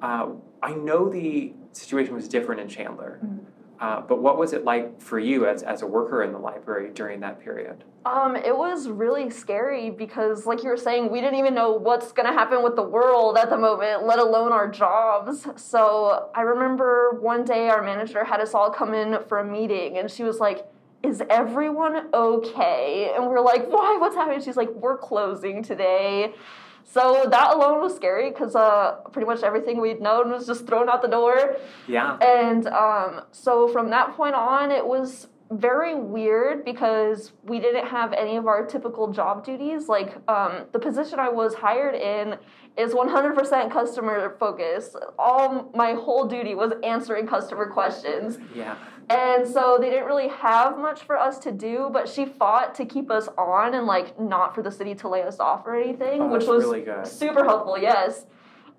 Uh, 0.01 0.29
I 0.61 0.73
know 0.73 1.09
the 1.09 1.53
situation 1.71 2.15
was 2.15 2.27
different 2.27 2.61
in 2.61 2.67
Chandler. 2.67 3.19
Mhm. 3.23 3.39
Uh, 3.79 4.01
but 4.01 4.21
what 4.21 4.37
was 4.37 4.53
it 4.53 4.63
like 4.63 4.99
for 4.99 5.19
you 5.19 5.45
as, 5.45 5.61
as 5.61 5.81
a 5.83 5.87
worker 5.87 6.23
in 6.23 6.31
the 6.31 6.39
library 6.39 6.89
during 6.93 7.19
that 7.19 7.39
period? 7.39 7.83
Um, 8.05 8.35
it 8.35 8.55
was 8.57 8.89
really 8.89 9.29
scary 9.29 9.89
because, 9.89 10.45
like 10.45 10.63
you 10.63 10.69
were 10.69 10.77
saying, 10.77 11.11
we 11.11 11.21
didn't 11.21 11.37
even 11.37 11.53
know 11.53 11.73
what's 11.73 12.11
gonna 12.11 12.33
happen 12.33 12.63
with 12.63 12.75
the 12.75 12.83
world 12.83 13.37
at 13.37 13.49
the 13.49 13.57
moment, 13.57 14.05
let 14.05 14.17
alone 14.19 14.51
our 14.51 14.67
jobs. 14.69 15.45
So 15.57 16.29
I 16.33 16.41
remember 16.41 17.19
one 17.19 17.43
day 17.43 17.69
our 17.69 17.83
manager 17.83 18.23
had 18.23 18.39
us 18.39 18.53
all 18.53 18.71
come 18.71 18.93
in 18.93 19.19
for 19.27 19.39
a 19.39 19.45
meeting, 19.45 19.97
and 19.97 20.09
she 20.09 20.23
was 20.23 20.39
like, 20.39 20.65
"Is 21.03 21.21
everyone 21.29 22.07
okay?" 22.13 23.11
And 23.15 23.27
we're 23.27 23.41
like, 23.41 23.67
"Why? 23.67 23.97
What's 23.99 24.15
happening?" 24.15 24.41
She's 24.41 24.57
like, 24.57 24.69
"We're 24.69 24.97
closing 24.97 25.61
today." 25.61 26.33
So 26.89 27.27
that 27.29 27.53
alone 27.53 27.81
was 27.81 27.95
scary 27.95 28.29
because 28.29 28.55
uh, 28.55 28.95
pretty 29.11 29.25
much 29.25 29.43
everything 29.43 29.81
we'd 29.81 30.01
known 30.01 30.31
was 30.31 30.47
just 30.47 30.65
thrown 30.65 30.87
out 30.87 31.01
the 31.01 31.09
door. 31.09 31.57
Yeah. 31.85 32.17
And 32.19 32.65
um, 32.67 33.23
so 33.31 33.67
from 33.67 33.89
that 33.89 34.15
point 34.15 34.35
on, 34.35 34.71
it 34.71 34.85
was 34.85 35.27
very 35.51 35.95
weird 35.95 36.63
because 36.63 37.33
we 37.43 37.59
didn't 37.59 37.87
have 37.87 38.13
any 38.13 38.37
of 38.37 38.47
our 38.47 38.65
typical 38.65 39.11
job 39.11 39.45
duties. 39.45 39.89
Like 39.89 40.15
um, 40.29 40.65
the 40.71 40.79
position 40.79 41.19
I 41.19 41.29
was 41.29 41.53
hired 41.53 41.95
in 41.95 42.37
is 42.77 42.93
100% 42.93 43.71
customer 43.71 44.35
focused. 44.39 44.95
All 45.19 45.69
my 45.75 45.93
whole 45.93 46.25
duty 46.25 46.55
was 46.55 46.71
answering 46.83 47.27
customer 47.27 47.69
questions. 47.69 48.37
Yeah. 48.55 48.77
And 49.09 49.47
so 49.47 49.77
they 49.79 49.89
didn't 49.89 50.05
really 50.05 50.27
have 50.27 50.77
much 50.77 51.03
for 51.03 51.17
us 51.17 51.37
to 51.39 51.51
do, 51.51 51.89
but 51.93 52.09
she 52.09 52.25
fought 52.25 52.75
to 52.75 52.85
keep 52.85 53.09
us 53.09 53.29
on 53.37 53.73
and 53.73 53.85
like 53.87 54.19
not 54.19 54.53
for 54.53 54.61
the 54.61 54.71
city 54.71 54.93
to 54.95 55.07
lay 55.07 55.23
us 55.23 55.39
off 55.39 55.65
or 55.65 55.75
anything, 55.75 56.23
Oh, 56.23 56.27
which 56.27 56.45
was 56.45 56.63
really 56.65 56.85
super 57.05 57.45
helpful, 57.45 57.77
yes. 57.77 58.25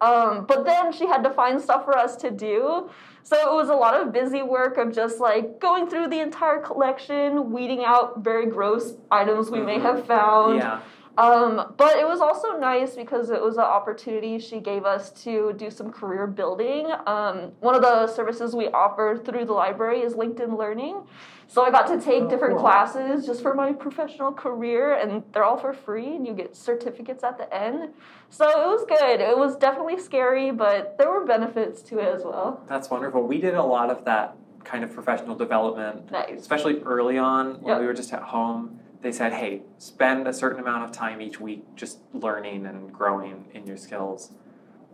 Um, 0.01 0.45
but 0.47 0.65
then 0.65 0.93
she 0.93 1.07
had 1.07 1.25
to 1.25 1.31
find 1.31 1.61
stuff 1.61 1.85
for 1.85 1.97
us 1.97 2.15
to 2.17 2.31
do. 2.31 2.89
So 3.25 3.37
it 3.37 3.55
was 3.55 3.69
a 3.69 3.75
lot 3.75 3.95
of 4.01 4.13
busy 4.13 4.43
work 4.43 4.77
of 4.79 4.95
just 4.95 5.19
like 5.19 5.59
going 5.61 5.89
through 5.89 6.09
the 6.09 6.21
entire 6.21 6.61
collection, 6.61 7.51
weeding 7.51 7.85
out 7.85 8.23
very 8.23 8.47
gross 8.47 8.95
items 9.11 9.51
we 9.51 9.61
may 9.61 9.79
Mhm. 9.79 9.83
have 9.83 10.07
found. 10.07 10.57
Yeah. 10.59 10.81
Um, 11.19 11.75
but 11.77 11.97
it 11.97 12.07
was 12.07 12.21
also 12.21 12.57
nice 12.59 12.95
because 12.95 13.31
it 13.31 13.43
was 13.43 13.57
an 13.57 13.65
opportunity 13.65 14.39
she 14.39 14.61
gave 14.61 14.85
us 14.85 15.11
to 15.25 15.53
do 15.55 15.69
some 15.69 15.91
career 15.91 16.29
building. 16.29 16.87
Um, 17.09 17.51
one 17.59 17.75
of 17.75 17.83
the 17.83 18.07
services 18.07 18.55
we 18.55 18.69
offer 18.69 19.21
through 19.25 19.47
the 19.47 19.53
library 19.53 20.03
is 20.03 20.15
LinkedIn 20.15 20.57
Learning. 20.57 21.03
So 21.49 21.65
I 21.65 21.71
got 21.73 21.89
to 21.89 22.01
take 22.01 22.25
Oh, 22.25 22.29
different 22.31 22.55
cool. 22.55 22.63
classes 22.63 23.27
just 23.27 23.43
for 23.43 23.53
my 23.53 23.73
professional 23.73 24.31
career, 24.33 24.93
and 24.95 25.25
they're 25.33 25.43
all 25.45 25.57
for 25.57 25.73
free, 25.73 26.15
and 26.15 26.25
you 26.25 26.35
get 26.35 26.55
certificates 26.55 27.25
at 27.25 27.37
the 27.37 27.53
end. 27.53 27.89
So 28.31 28.47
it 28.49 28.67
was 28.69 28.85
good. 28.87 29.21
It 29.21 29.37
was 29.37 29.57
definitely 29.57 29.99
scary, 29.99 30.53
but 30.53 30.97
there 30.99 31.11
were 31.11 31.25
benefits 31.25 31.83
to 31.85 31.99
it 31.99 32.15
as 32.15 32.23
well. 32.23 32.63
That's 32.69 32.91
wonderful. 32.91 33.27
We 33.27 33.41
did 33.41 33.55
a 33.55 33.63
lot 33.63 33.91
of 33.91 34.05
that 34.05 34.37
kind 34.63 34.85
of 34.85 34.93
professional 34.95 35.35
development, 35.35 36.13
Nice. 36.13 36.39
especially 36.41 36.81
early 36.83 37.19
on 37.19 37.55
when 37.63 37.67
Yep. 37.73 37.81
we 37.81 37.87
were 37.87 37.95
just 37.95 38.13
at 38.13 38.23
home. 38.23 38.79
They 39.01 39.13
said, 39.13 39.33
hey, 39.33 39.63
spend 39.79 40.27
a 40.27 40.33
certain 40.33 40.61
amount 40.61 40.85
of 40.85 40.93
time 40.93 41.21
each 41.21 41.41
week 41.41 41.65
just 41.77 42.01
learning 42.13 42.67
and 42.67 42.93
growing 42.93 43.47
in 43.55 43.67
your 43.67 43.77
skills. 43.77 44.33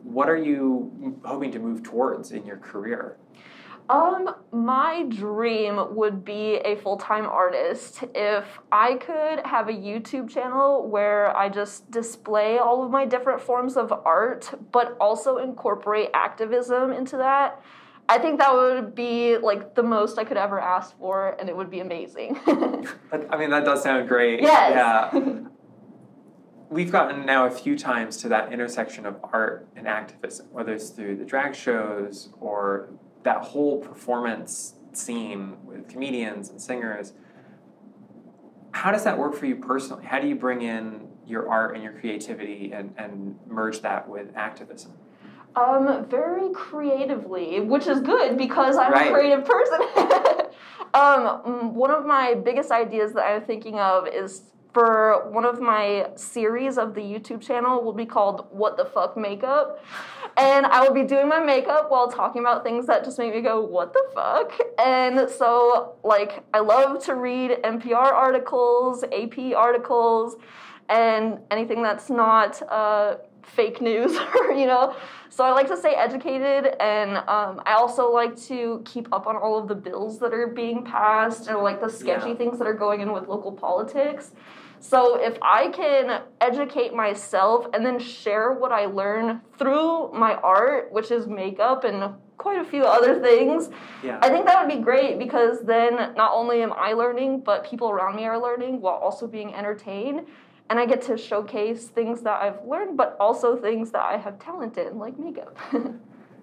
What 0.03 0.29
are 0.29 0.37
you 0.37 1.19
hoping 1.25 1.51
to 1.53 1.59
move 1.59 1.83
towards 1.83 2.31
in 2.31 2.45
your 2.45 2.59
career? 2.59 3.17
Um, 3.89 4.35
my 4.51 5.05
dream 5.09 5.95
would 5.95 6.25
be 6.25 6.57
a 6.57 6.77
full 6.77 6.97
time 6.97 7.27
artist. 7.27 8.05
If 8.15 8.45
I 8.73 8.95
could 8.95 9.45
have 9.45 9.69
a 9.69 9.73
YouTube 9.73 10.31
channel 10.31 10.89
where 10.89 11.37
I 11.37 11.51
just 11.51 11.91
display 11.91 12.59
all 12.59 12.83
of 12.83 12.91
my 12.91 13.05
different 13.05 13.43
forms 13.43 13.77
of 13.77 13.93
art, 13.93 14.51
but 14.73 14.97
also 14.99 15.37
incorporate 15.37 16.11
activism 16.15 16.93
into 16.93 17.19
that, 17.19 17.63
I 18.09 18.19
think 18.19 18.39
that 18.39 18.53
would 18.53 18.95
be 18.95 19.39
like 19.39 19.75
the 19.75 19.83
most 19.83 20.19
I 20.19 20.25
could 20.25 20.37
ever 20.37 20.61
ask 20.61 20.97
for, 20.99 21.37
and 21.41 21.49
it 21.49 21.57
would 21.57 21.71
be 21.71 21.81
amazing. 21.81 22.39
But, 23.11 23.33
I 23.33 23.39
mean, 23.39 23.51
that 23.51 23.65
does 23.65 23.83
sound 23.83 24.09
great. 24.09 24.43
yes. 24.43 25.13
Yeah. 25.15 25.41
We've 26.69 26.91
gotten 26.91 27.25
now 27.25 27.47
a 27.47 27.51
few 27.51 27.79
times 27.79 28.17
to 28.19 28.29
that 28.31 28.53
intersection 28.53 29.07
of 29.07 29.17
art 29.33 29.69
and 29.77 29.87
activism, 29.87 30.49
whether 30.51 30.75
it's 30.75 30.91
through 30.91 31.17
the 31.17 31.25
drag 31.25 31.55
shows 31.55 32.31
or 32.41 32.91
that 33.23 33.43
whole 33.43 33.79
performance 33.79 34.75
scene 34.93 35.57
with 35.65 35.89
comedians 35.89 36.51
and 36.51 36.61
singers. 36.61 37.13
How 38.73 38.91
does 38.91 39.05
that 39.05 39.17
work 39.19 39.35
for 39.35 39.47
you 39.47 39.57
personally? 39.57 40.05
How 40.05 40.19
do 40.19 40.27
you 40.27 40.35
bring 40.35 40.63
in 40.63 41.09
your 41.27 41.49
art 41.49 41.75
and 41.75 41.83
your 41.83 41.93
creativity 41.93 42.73
and, 42.73 42.93
and 42.99 43.37
merge 43.47 43.81
that 43.83 44.09
with 44.09 44.29
activism? 44.35 44.93
Um, 45.57 46.07
very 46.09 46.51
creatively, 46.53 47.61
which 47.61 47.87
is 47.87 48.01
good 48.01 48.37
because 48.37 48.77
I'm 48.77 48.93
Right. 48.93 49.09
a 49.09 49.13
creative 49.13 49.45
person. 49.45 49.81
um, 50.95 51.75
one 51.75 51.93
of 51.93 52.05
my 52.05 52.35
biggest 52.35 52.73
ideas 52.73 53.13
that 53.13 53.25
I'm 53.25 53.43
thinking 53.43 53.79
of 53.79 54.09
is 54.09 54.51
for 54.73 55.31
one 55.31 55.45
of 55.45 55.61
my 55.61 56.09
series 56.17 56.77
of 56.77 56.95
the 56.95 57.01
YouTube 57.01 57.41
channel 57.41 57.85
will 57.85 57.93
be 57.93 58.05
called 58.05 58.47
What 58.51 58.77
the 58.77 58.85
Fuck 58.85 59.17
Makeup. 59.17 59.79
And 60.37 60.67
I 60.67 60.83
will 60.83 60.93
be 60.93 61.05
doing 61.05 61.29
my 61.29 61.39
makeup 61.39 61.93
while 61.93 62.11
talking 62.11 62.41
about 62.41 62.65
things 62.65 62.87
that 62.89 63.05
just 63.05 63.17
make 63.21 63.33
me 63.33 63.41
go, 63.41 63.61
What 63.61 63.93
the 63.93 64.03
fuck? 64.13 64.53
And 64.85 65.31
so, 65.31 65.95
like, 66.03 66.43
I 66.53 66.59
love 66.59 67.03
to 67.05 67.15
read 67.15 67.59
NPR 67.63 68.13
articles, 68.13 69.05
AP 69.05 69.55
articles, 69.57 70.35
and 70.89 71.39
anything 71.53 71.81
that's 71.81 72.11
not 72.11 72.61
uh, 72.69 73.19
fake 73.47 73.81
news, 73.81 74.17
or, 74.41 74.53
you 74.53 74.67
know. 74.67 74.95
So 75.31 75.45
I 75.45 75.51
like 75.51 75.67
to 75.69 75.77
stay 75.77 75.95
educated, 75.95 76.75
and 76.81 77.17
um, 77.29 77.61
I 77.67 77.75
also 77.75 78.11
like 78.13 78.37
to 78.43 78.83
keep 78.85 79.09
up 79.13 79.27
on 79.27 79.37
all 79.37 79.59
of 79.59 79.67
the 79.69 79.75
bills 79.75 80.19
that 80.21 80.33
are 80.33 80.47
being 80.47 80.85
passed, 80.85 81.49
and 81.49 81.59
like 81.59 81.81
the 81.81 81.89
sketchy 81.89 82.31
Yeah. 82.31 82.35
things 82.37 82.59
that 82.59 82.67
are 82.69 82.75
going 82.75 83.01
in 83.01 83.13
with 83.13 83.27
local 83.29 83.53
politics. 83.53 84.33
So 84.81 85.17
if 85.19 85.39
I 85.41 85.69
can 85.69 86.23
educate 86.43 86.95
myself 86.95 87.67
and 87.73 87.85
then 87.87 87.99
share 87.99 88.53
what 88.53 88.71
I 88.71 88.85
learn 88.85 89.41
through 89.59 90.13
my 90.13 90.35
art, 90.35 90.93
which 90.93 91.11
is 91.11 91.27
makeup 91.27 91.85
and 91.85 92.15
quite 92.37 92.59
a 92.59 92.65
few 92.65 92.85
other 92.85 93.19
things, 93.21 93.71
Yeah. 94.03 94.19
I 94.21 94.29
think 94.29 94.45
that 94.45 94.61
would 94.65 94.73
be 94.77 94.83
great 94.83 95.19
because 95.19 95.63
then 95.63 95.97
not 96.15 96.33
only 96.35 96.63
am 96.63 96.75
I 96.75 96.93
learning, 96.93 97.41
but 97.41 97.65
people 97.65 97.89
around 97.89 98.15
me 98.17 98.27
are 98.27 98.39
learning 98.39 98.83
while 98.83 98.97
also 98.97 99.27
being 99.27 99.55
entertained. 99.55 100.27
And 100.71 100.79
I 100.79 100.87
get 100.87 101.03
to 101.03 101.17
showcase 101.17 101.89
things 101.89 102.23
that 102.23 102.41
I've 102.41 102.65
learned, 102.67 102.97
but 102.97 103.17
also 103.21 103.57
things 103.57 103.91
that 103.91 104.03
I 104.03 104.17
have 104.17 104.39
talent 104.39 104.79
in, 104.79 104.99
like 104.99 105.19
makeup. 105.19 105.57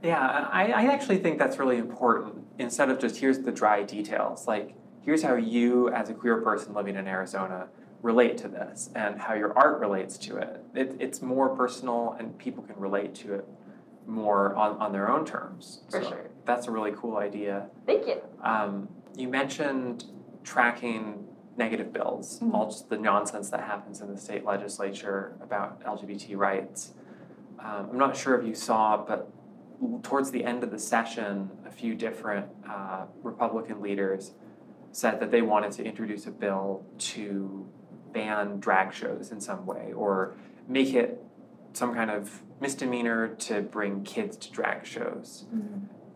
Yeah, 0.03 0.47
I, 0.51 0.71
I 0.71 0.85
actually 0.93 1.19
think 1.19 1.37
that's 1.37 1.59
really 1.59 1.77
important. 1.77 2.43
Instead 2.57 2.89
of 2.89 2.99
just 2.99 3.17
here's 3.17 3.39
the 3.39 3.51
dry 3.51 3.83
details, 3.83 4.47
like 4.47 4.73
here's 5.01 5.21
how 5.23 5.35
you, 5.35 5.89
as 5.89 6.09
a 6.09 6.13
queer 6.13 6.41
person 6.41 6.73
living 6.73 6.95
in 6.95 7.07
Arizona, 7.07 7.67
relate 8.01 8.37
to 8.39 8.47
this 8.47 8.89
and 8.95 9.19
how 9.19 9.35
your 9.35 9.55
art 9.57 9.79
relates 9.79 10.17
to 10.17 10.37
it. 10.37 10.63
it 10.73 10.95
it's 10.99 11.21
more 11.21 11.55
personal 11.55 12.15
and 12.17 12.35
people 12.39 12.63
can 12.63 12.75
relate 12.77 13.13
to 13.13 13.35
it 13.35 13.47
more 14.07 14.55
on, 14.55 14.77
on 14.77 14.91
their 14.91 15.09
own 15.09 15.23
terms. 15.23 15.83
For 15.91 16.01
So 16.01 16.09
sure. 16.09 16.29
That's 16.45 16.65
a 16.67 16.71
really 16.71 16.93
cool 16.97 17.17
idea. 17.17 17.67
Thank 17.85 18.07
you. 18.07 18.21
Um, 18.43 18.89
you 19.15 19.27
mentioned 19.27 20.05
tracking 20.43 21.27
negative 21.57 21.91
bills, 21.93 22.39
Mhm. 22.39 22.53
all 22.53 22.65
just 22.67 22.89
the 22.89 22.97
nonsense 22.97 23.49
that 23.49 23.61
happens 23.61 24.01
in 24.01 24.09
the 24.11 24.17
state 24.17 24.45
legislature 24.45 25.33
about 25.41 25.81
LGBT 25.85 26.35
rights. 26.35 26.93
Um, 27.59 27.89
I'm 27.91 27.97
not 27.97 28.15
sure 28.15 28.39
if 28.39 28.45
you 28.45 28.55
saw, 28.55 28.97
but 29.05 29.29
towards 30.03 30.31
the 30.31 30.45
end 30.45 30.63
of 30.63 30.71
the 30.71 30.79
session, 30.79 31.51
a 31.65 31.71
few 31.71 31.95
different 31.95 32.47
uh, 32.67 33.05
Republican 33.23 33.81
leaders 33.81 34.33
said 34.91 35.19
that 35.19 35.31
they 35.31 35.41
wanted 35.41 35.71
to 35.73 35.83
introduce 35.83 36.25
a 36.27 36.31
bill 36.31 36.83
to 36.97 37.65
ban 38.13 38.59
drag 38.59 38.93
shows 38.93 39.31
in 39.31 39.39
some 39.39 39.65
way 39.65 39.93
or 39.93 40.33
make 40.67 40.93
it 40.93 41.23
some 41.73 41.93
kind 41.93 42.11
of 42.11 42.41
misdemeanor 42.59 43.29
to 43.29 43.61
bring 43.61 44.03
kids 44.03 44.37
to 44.37 44.51
drag 44.51 44.85
shows 44.85 45.45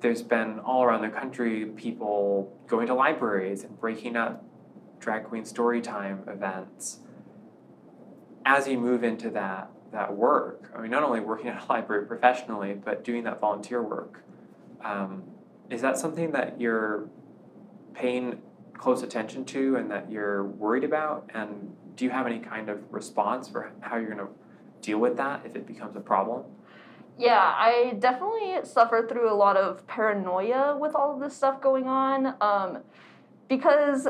there's 0.01 0.21
been 0.21 0.59
all 0.59 0.83
around 0.83 1.01
the 1.01 1.09
country 1.09 1.65
people 1.65 2.55
going 2.67 2.85
to 2.85 2.93
libraries 2.93 3.63
and 3.63 3.79
breaking 3.79 4.15
up 4.15 4.44
drag 5.05 5.23
queen 5.23 5.45
story 5.45 5.81
time 5.81 6.23
events 6.27 6.97
as 8.43 8.67
you 8.67 8.75
move 8.75 9.03
into 9.03 9.29
that 9.29 9.69
that 9.91 10.11
work 10.11 10.71
i 10.75 10.81
mean 10.81 10.89
not 10.89 11.03
only 11.03 11.19
working 11.19 11.47
at 11.47 11.63
a 11.63 11.65
library 11.71 12.07
professionally 12.07 12.73
but 12.73 13.03
doing 13.03 13.23
that 13.23 13.39
volunteer 13.39 13.83
work 13.83 14.23
um, 14.83 15.23
is 15.69 15.81
that 15.81 15.95
something 15.95 16.31
that 16.31 16.59
you're 16.59 17.07
paying 17.93 18.41
close 18.73 19.03
attention 19.03 19.45
to 19.45 19.75
and 19.75 19.91
that 19.91 20.09
you're 20.09 20.43
worried 20.43 20.83
about 20.83 21.29
and 21.35 21.75
do 21.95 22.03
you 22.03 22.09
have 22.09 22.25
any 22.25 22.39
kind 22.39 22.67
of 22.67 22.79
response 22.91 23.47
for 23.47 23.71
how 23.81 23.97
you're 23.97 24.09
going 24.09 24.17
to 24.17 24.33
deal 24.81 24.97
with 24.97 25.15
that 25.17 25.45
if 25.45 25.55
it 25.55 25.67
becomes 25.67 25.95
a 25.95 25.99
problem 25.99 26.43
Yeah, 27.17 27.39
I 27.39 27.95
definitely 27.97 28.57
suffer 28.63 29.07
through 29.07 29.31
a 29.31 29.33
lot 29.33 29.55
of 29.55 29.87
paranoia 29.87 30.77
with 30.77 30.95
all 30.95 31.13
of 31.13 31.21
this 31.21 31.33
stuff 31.33 31.61
going 31.61 31.87
on. 31.87 32.35
Um, 32.41 32.79
because, 33.47 34.09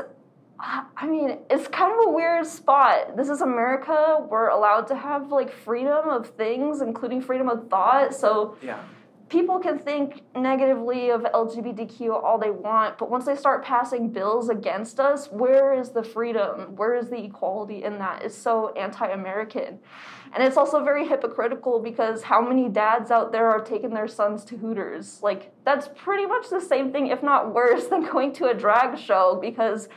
I 0.58 1.06
mean, 1.06 1.38
it's 1.50 1.68
kind 1.68 1.92
of 1.92 2.08
a 2.08 2.10
weird 2.10 2.46
spot. 2.46 3.16
This 3.16 3.28
is 3.28 3.42
America. 3.42 4.26
We're 4.28 4.48
allowed 4.48 4.86
to 4.88 4.96
have 4.96 5.30
like 5.30 5.52
freedom 5.52 6.08
of 6.08 6.30
things, 6.30 6.80
including 6.80 7.20
freedom 7.20 7.48
of 7.48 7.68
thought. 7.68 8.14
So 8.14 8.56
yeah 8.62 8.80
people 9.28 9.58
can 9.58 9.78
think 9.78 10.22
negatively 10.36 11.10
of 11.10 11.22
LGBTQ 11.22 12.10
all 12.10 12.38
they 12.38 12.50
want, 12.50 12.96
but 12.96 13.10
once 13.10 13.24
they 13.24 13.34
start 13.34 13.64
passing 13.64 14.08
bills 14.08 14.48
against 14.48 15.00
us, 15.00 15.26
where 15.30 15.74
is 15.74 15.90
the 15.90 16.02
freedom? 16.02 16.76
Where 16.76 16.94
is 16.94 17.10
the 17.10 17.24
equality 17.24 17.82
in 17.82 17.98
that? 17.98 18.22
It's 18.22 18.36
so 18.36 18.72
anti 18.74 19.08
American. 19.08 19.78
And 20.32 20.42
it's 20.42 20.56
also 20.56 20.84
very 20.84 21.06
hypocritical 21.06 21.80
because 21.80 22.22
how 22.22 22.40
many 22.40 22.68
dads 22.68 23.10
out 23.10 23.32
there 23.32 23.48
are 23.48 23.60
taking 23.60 23.90
their 23.90 24.08
sons 24.08 24.44
to 24.46 24.56
Hooters? 24.56 25.20
Like, 25.22 25.52
that's 25.64 25.88
pretty 25.96 26.26
much 26.26 26.48
the 26.48 26.60
same 26.60 26.92
thing, 26.92 27.08
if 27.08 27.22
not 27.22 27.52
worse, 27.52 27.86
than 27.88 28.04
going 28.04 28.32
to 28.34 28.48
a 28.48 28.54
drag 28.54 28.98
show 28.98 29.38
because 29.40 29.88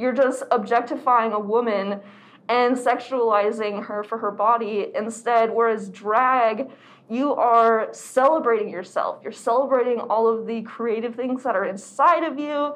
you're 0.00 0.12
just 0.12 0.42
objectifying 0.50 1.32
a 1.32 1.38
woman 1.38 2.00
and 2.48 2.76
sexualizing 2.76 3.84
her 3.84 4.02
for 4.02 4.18
her 4.18 4.30
body 4.30 4.88
instead. 4.94 5.50
Whereas 5.50 5.88
drag, 5.90 6.70
you 7.08 7.34
are 7.34 7.88
celebrating 7.92 8.70
yourself. 8.70 9.20
You're 9.22 9.32
celebrating 9.32 10.00
all 10.00 10.26
of 10.26 10.46
the 10.46 10.62
creative 10.62 11.14
things 11.14 11.42
that 11.42 11.54
are 11.54 11.66
inside 11.66 12.24
of 12.24 12.38
you, 12.38 12.74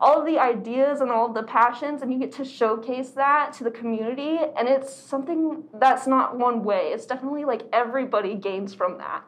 all 0.00 0.20
of 0.20 0.26
the 0.26 0.38
ideas 0.38 1.00
and 1.00 1.10
all 1.10 1.26
of 1.26 1.34
the 1.34 1.44
passions, 1.44 2.02
and 2.02 2.12
you 2.12 2.18
get 2.18 2.32
to 2.32 2.44
showcase 2.44 3.10
that 3.10 3.52
to 3.54 3.64
the 3.64 3.70
community. 3.70 4.38
And 4.58 4.68
it's 4.68 4.92
something 4.92 5.64
that's 5.74 6.06
not 6.06 6.38
one 6.38 6.64
way, 6.64 6.90
it's 6.92 7.06
definitely 7.06 7.44
like 7.44 7.62
everybody 7.72 8.34
gains 8.34 8.74
from 8.74 8.98
that. 8.98 9.22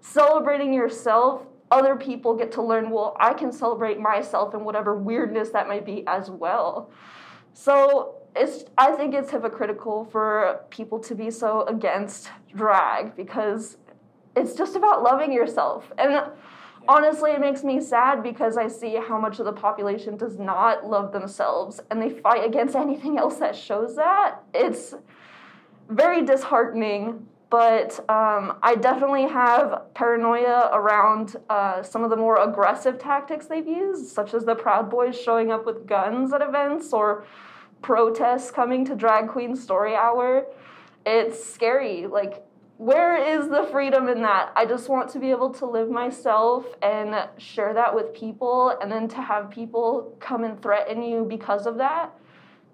Celebrating 0.00 0.72
yourself, 0.72 1.42
other 1.70 1.96
people 1.96 2.34
get 2.34 2.52
to 2.52 2.62
learn, 2.62 2.90
well, 2.90 3.16
I 3.18 3.32
can 3.34 3.50
celebrate 3.50 3.98
myself 3.98 4.54
and 4.54 4.64
whatever 4.64 4.96
weirdness 4.96 5.50
that 5.50 5.66
might 5.66 5.84
be 5.84 6.04
as 6.06 6.30
well. 6.30 6.90
So 7.52 8.16
it's 8.36 8.64
I 8.76 8.92
think 8.92 9.14
it's 9.14 9.30
hypocritical 9.30 10.04
for 10.06 10.64
people 10.70 10.98
to 11.00 11.14
be 11.14 11.30
so 11.30 11.62
against 11.66 12.30
drag 12.54 13.16
because 13.16 13.76
it's 14.36 14.54
just 14.54 14.76
about 14.76 15.02
loving 15.02 15.32
yourself. 15.32 15.92
And 15.98 16.30
honestly, 16.88 17.30
it 17.30 17.40
makes 17.40 17.62
me 17.62 17.80
sad 17.80 18.22
because 18.22 18.56
I 18.56 18.66
see 18.66 18.96
how 18.96 19.18
much 19.18 19.38
of 19.38 19.44
the 19.44 19.52
population 19.52 20.16
does 20.16 20.38
not 20.38 20.84
love 20.84 21.12
themselves 21.12 21.80
and 21.90 22.02
they 22.02 22.10
fight 22.10 22.44
against 22.44 22.74
anything 22.74 23.18
else 23.18 23.36
that 23.36 23.54
shows 23.54 23.94
that. 23.96 24.42
It's 24.52 24.94
very 25.88 26.24
disheartening. 26.24 27.26
But 27.50 28.00
um, 28.08 28.58
I 28.62 28.74
definitely 28.74 29.28
have 29.28 29.94
paranoia 29.94 30.70
around 30.72 31.36
uh, 31.48 31.82
some 31.82 32.02
of 32.02 32.10
the 32.10 32.16
more 32.16 32.42
aggressive 32.42 32.98
tactics 32.98 33.46
they've 33.46 33.66
used, 33.66 34.06
such 34.06 34.34
as 34.34 34.44
the 34.44 34.54
Proud 34.54 34.90
Boys 34.90 35.20
showing 35.20 35.52
up 35.52 35.64
with 35.64 35.86
guns 35.86 36.32
at 36.32 36.42
events 36.42 36.92
or 36.92 37.24
protests 37.80 38.50
coming 38.50 38.84
to 38.86 38.96
Drag 38.96 39.28
Queen 39.28 39.54
Story 39.54 39.94
Hour. 39.94 40.46
It's 41.06 41.44
scary. 41.44 42.06
Like, 42.06 42.42
where 42.78 43.16
is 43.16 43.48
the 43.48 43.68
freedom 43.70 44.08
in 44.08 44.22
that? 44.22 44.50
I 44.56 44.66
just 44.66 44.88
want 44.88 45.08
to 45.10 45.20
be 45.20 45.30
able 45.30 45.50
to 45.50 45.66
live 45.66 45.90
myself 45.90 46.66
and 46.82 47.28
share 47.38 47.72
that 47.72 47.94
with 47.94 48.12
people, 48.12 48.76
and 48.80 48.90
then 48.90 49.06
to 49.08 49.22
have 49.22 49.48
people 49.50 50.16
come 50.18 50.42
and 50.42 50.60
threaten 50.60 51.02
you 51.02 51.24
because 51.24 51.66
of 51.66 51.76
that, 51.76 52.12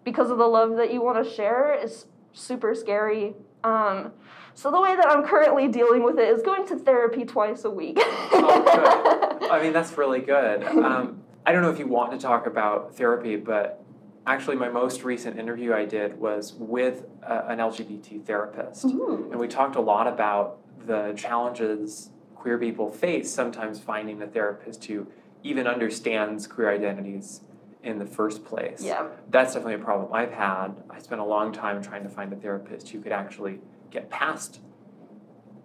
because 0.04 0.30
of 0.30 0.38
the 0.38 0.46
love 0.46 0.76
that 0.76 0.90
you 0.90 1.02
want 1.02 1.22
to 1.22 1.30
share, 1.30 1.74
is 1.74 2.06
super 2.32 2.74
scary. 2.74 3.34
Um, 3.62 4.12
so 4.60 4.70
the 4.70 4.78
way 4.78 4.94
that 4.94 5.08
I'm 5.08 5.24
currently 5.24 5.68
dealing 5.68 6.02
with 6.02 6.18
it 6.18 6.28
is 6.28 6.42
going 6.42 6.66
to 6.66 6.76
therapy 6.76 7.24
twice 7.24 7.64
a 7.64 7.70
week. 7.70 7.96
oh, 7.98 9.38
good. 9.40 9.50
I 9.50 9.62
mean, 9.62 9.72
that's 9.72 9.96
really 9.96 10.20
good. 10.20 10.62
Um, 10.90 11.22
I 11.46 11.52
don't 11.52 11.62
know 11.62 11.70
if 11.70 11.78
you 11.78 11.86
want 11.86 12.12
to 12.12 12.18
talk 12.18 12.46
about 12.46 12.94
therapy, 12.94 13.36
but 13.36 13.82
actually, 14.26 14.56
my 14.56 14.68
most 14.68 15.02
recent 15.02 15.38
interview 15.38 15.72
I 15.72 15.86
did 15.86 16.18
was 16.18 16.52
with 16.54 17.04
a, 17.22 17.46
an 17.48 17.58
LGBT 17.58 18.24
therapist, 18.24 18.84
Ooh. 18.84 19.28
and 19.30 19.40
we 19.40 19.48
talked 19.48 19.76
a 19.76 19.80
lot 19.80 20.06
about 20.06 20.58
the 20.86 21.14
challenges 21.16 22.10
queer 22.34 22.58
people 22.58 22.90
face 22.90 23.30
sometimes 23.30 23.80
finding 23.80 24.20
a 24.20 24.26
therapist 24.26 24.84
who 24.84 25.06
even 25.42 25.66
understands 25.66 26.46
queer 26.46 26.70
identities 26.70 27.40
in 27.82 27.98
the 27.98 28.06
first 28.06 28.44
place. 28.44 28.82
Yeah. 28.82 29.06
That's 29.30 29.54
definitely 29.54 29.74
a 29.74 29.84
problem 29.84 30.12
I've 30.12 30.32
had. 30.32 30.82
I 30.90 30.98
spent 30.98 31.20
a 31.20 31.24
long 31.24 31.52
time 31.52 31.82
trying 31.82 32.02
to 32.02 32.10
find 32.10 32.32
a 32.32 32.36
therapist 32.36 32.90
who 32.90 33.00
could 33.00 33.12
actually 33.12 33.60
get 33.90 34.10
past 34.10 34.60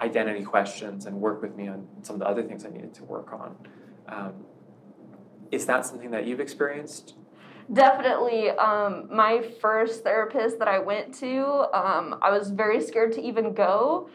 identity 0.01 0.44
questions 0.44 1.05
and 1.05 1.20
work 1.20 1.41
with 1.41 1.55
me 1.55 1.67
on 1.67 1.88
some 2.01 2.15
of 2.15 2.20
the 2.20 2.27
other 2.27 2.44
things 2.44 2.65
I 2.65 2.70
needed 2.70 2.94
to 2.96 3.03
work 3.03 3.32
on. 3.34 3.55
Um, 4.08 4.34
is 5.51 5.65
that 5.67 5.86
something 5.86 6.12
that 6.12 6.25
you've 6.25 6.39
experienced? 6.39 7.15
Definitely. 7.72 8.51
Um, 8.51 9.08
my 9.12 9.41
first 9.60 10.03
therapist 10.03 10.60
that 10.60 10.67
I 10.67 10.79
went 10.79 11.13
to, 11.15 11.67
um, 11.74 12.20
I 12.22 12.29
was 12.29 12.51
very 12.51 12.79
scared 12.82 13.13
to 13.13 13.22
even 13.22 13.53
go. 13.53 14.10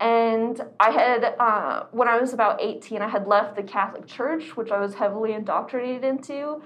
And 0.00 0.60
I 0.80 0.90
had, 0.90 1.36
uh, 1.38 1.84
when 1.92 2.08
I 2.08 2.18
was 2.18 2.32
about 2.32 2.60
18, 2.60 3.00
I 3.02 3.08
had 3.08 3.26
left 3.26 3.56
the 3.56 3.62
Catholic 3.62 4.06
Church, 4.06 4.56
which 4.56 4.70
I 4.70 4.80
was 4.80 4.94
heavily 4.94 5.34
indoctrinated 5.34 6.04
into. 6.04 6.62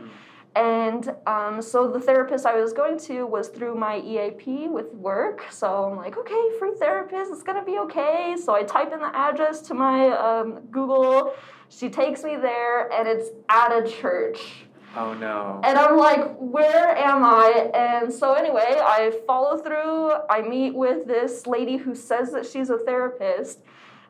And 0.59 1.15
um, 1.29 1.63
so 1.63 1.89
the 1.89 2.01
therapist 2.01 2.45
I 2.45 2.61
was 2.61 2.73
going 2.73 2.99
to 3.01 3.25
was 3.25 3.47
through 3.47 3.77
my 3.77 4.01
EAP 4.01 4.67
with 4.67 4.93
work. 4.93 5.45
So 5.51 5.85
I'm 5.85 5.97
like, 5.97 6.19
okay, 6.19 6.51
free 6.59 6.73
therapist, 6.77 7.31
it's 7.33 7.45
gonna 7.45 7.65
be 7.65 7.79
okay. 7.79 8.35
So 8.45 8.57
I 8.57 8.65
type 8.65 8.93
in 8.93 8.99
the 8.99 9.17
address 9.17 9.61
to 9.69 9.75
my 9.75 10.09
um, 10.09 10.59
Google. 10.73 11.33
She 11.69 11.89
takes 11.89 12.25
me 12.25 12.35
there, 12.35 12.91
and 12.91 13.07
it's 13.07 13.29
at 13.49 13.69
a 13.69 13.89
church. 13.89 14.65
Oh 14.97 15.15
no. 15.15 15.61
And 15.63 15.79
I'm 15.79 15.97
like, 15.97 16.35
where 16.39 16.89
am 16.97 17.23
I? 17.23 17.71
And 17.73 18.13
so, 18.13 18.33
anyway, 18.33 18.81
I 18.81 19.13
follow 19.29 19.59
through. 19.59 20.11
I 20.29 20.43
meet 20.43 20.75
with 20.75 21.07
this 21.07 21.47
lady 21.47 21.77
who 21.77 21.95
says 21.95 22.33
that 22.33 22.45
she's 22.45 22.69
a 22.71 22.79
therapist. 22.79 23.61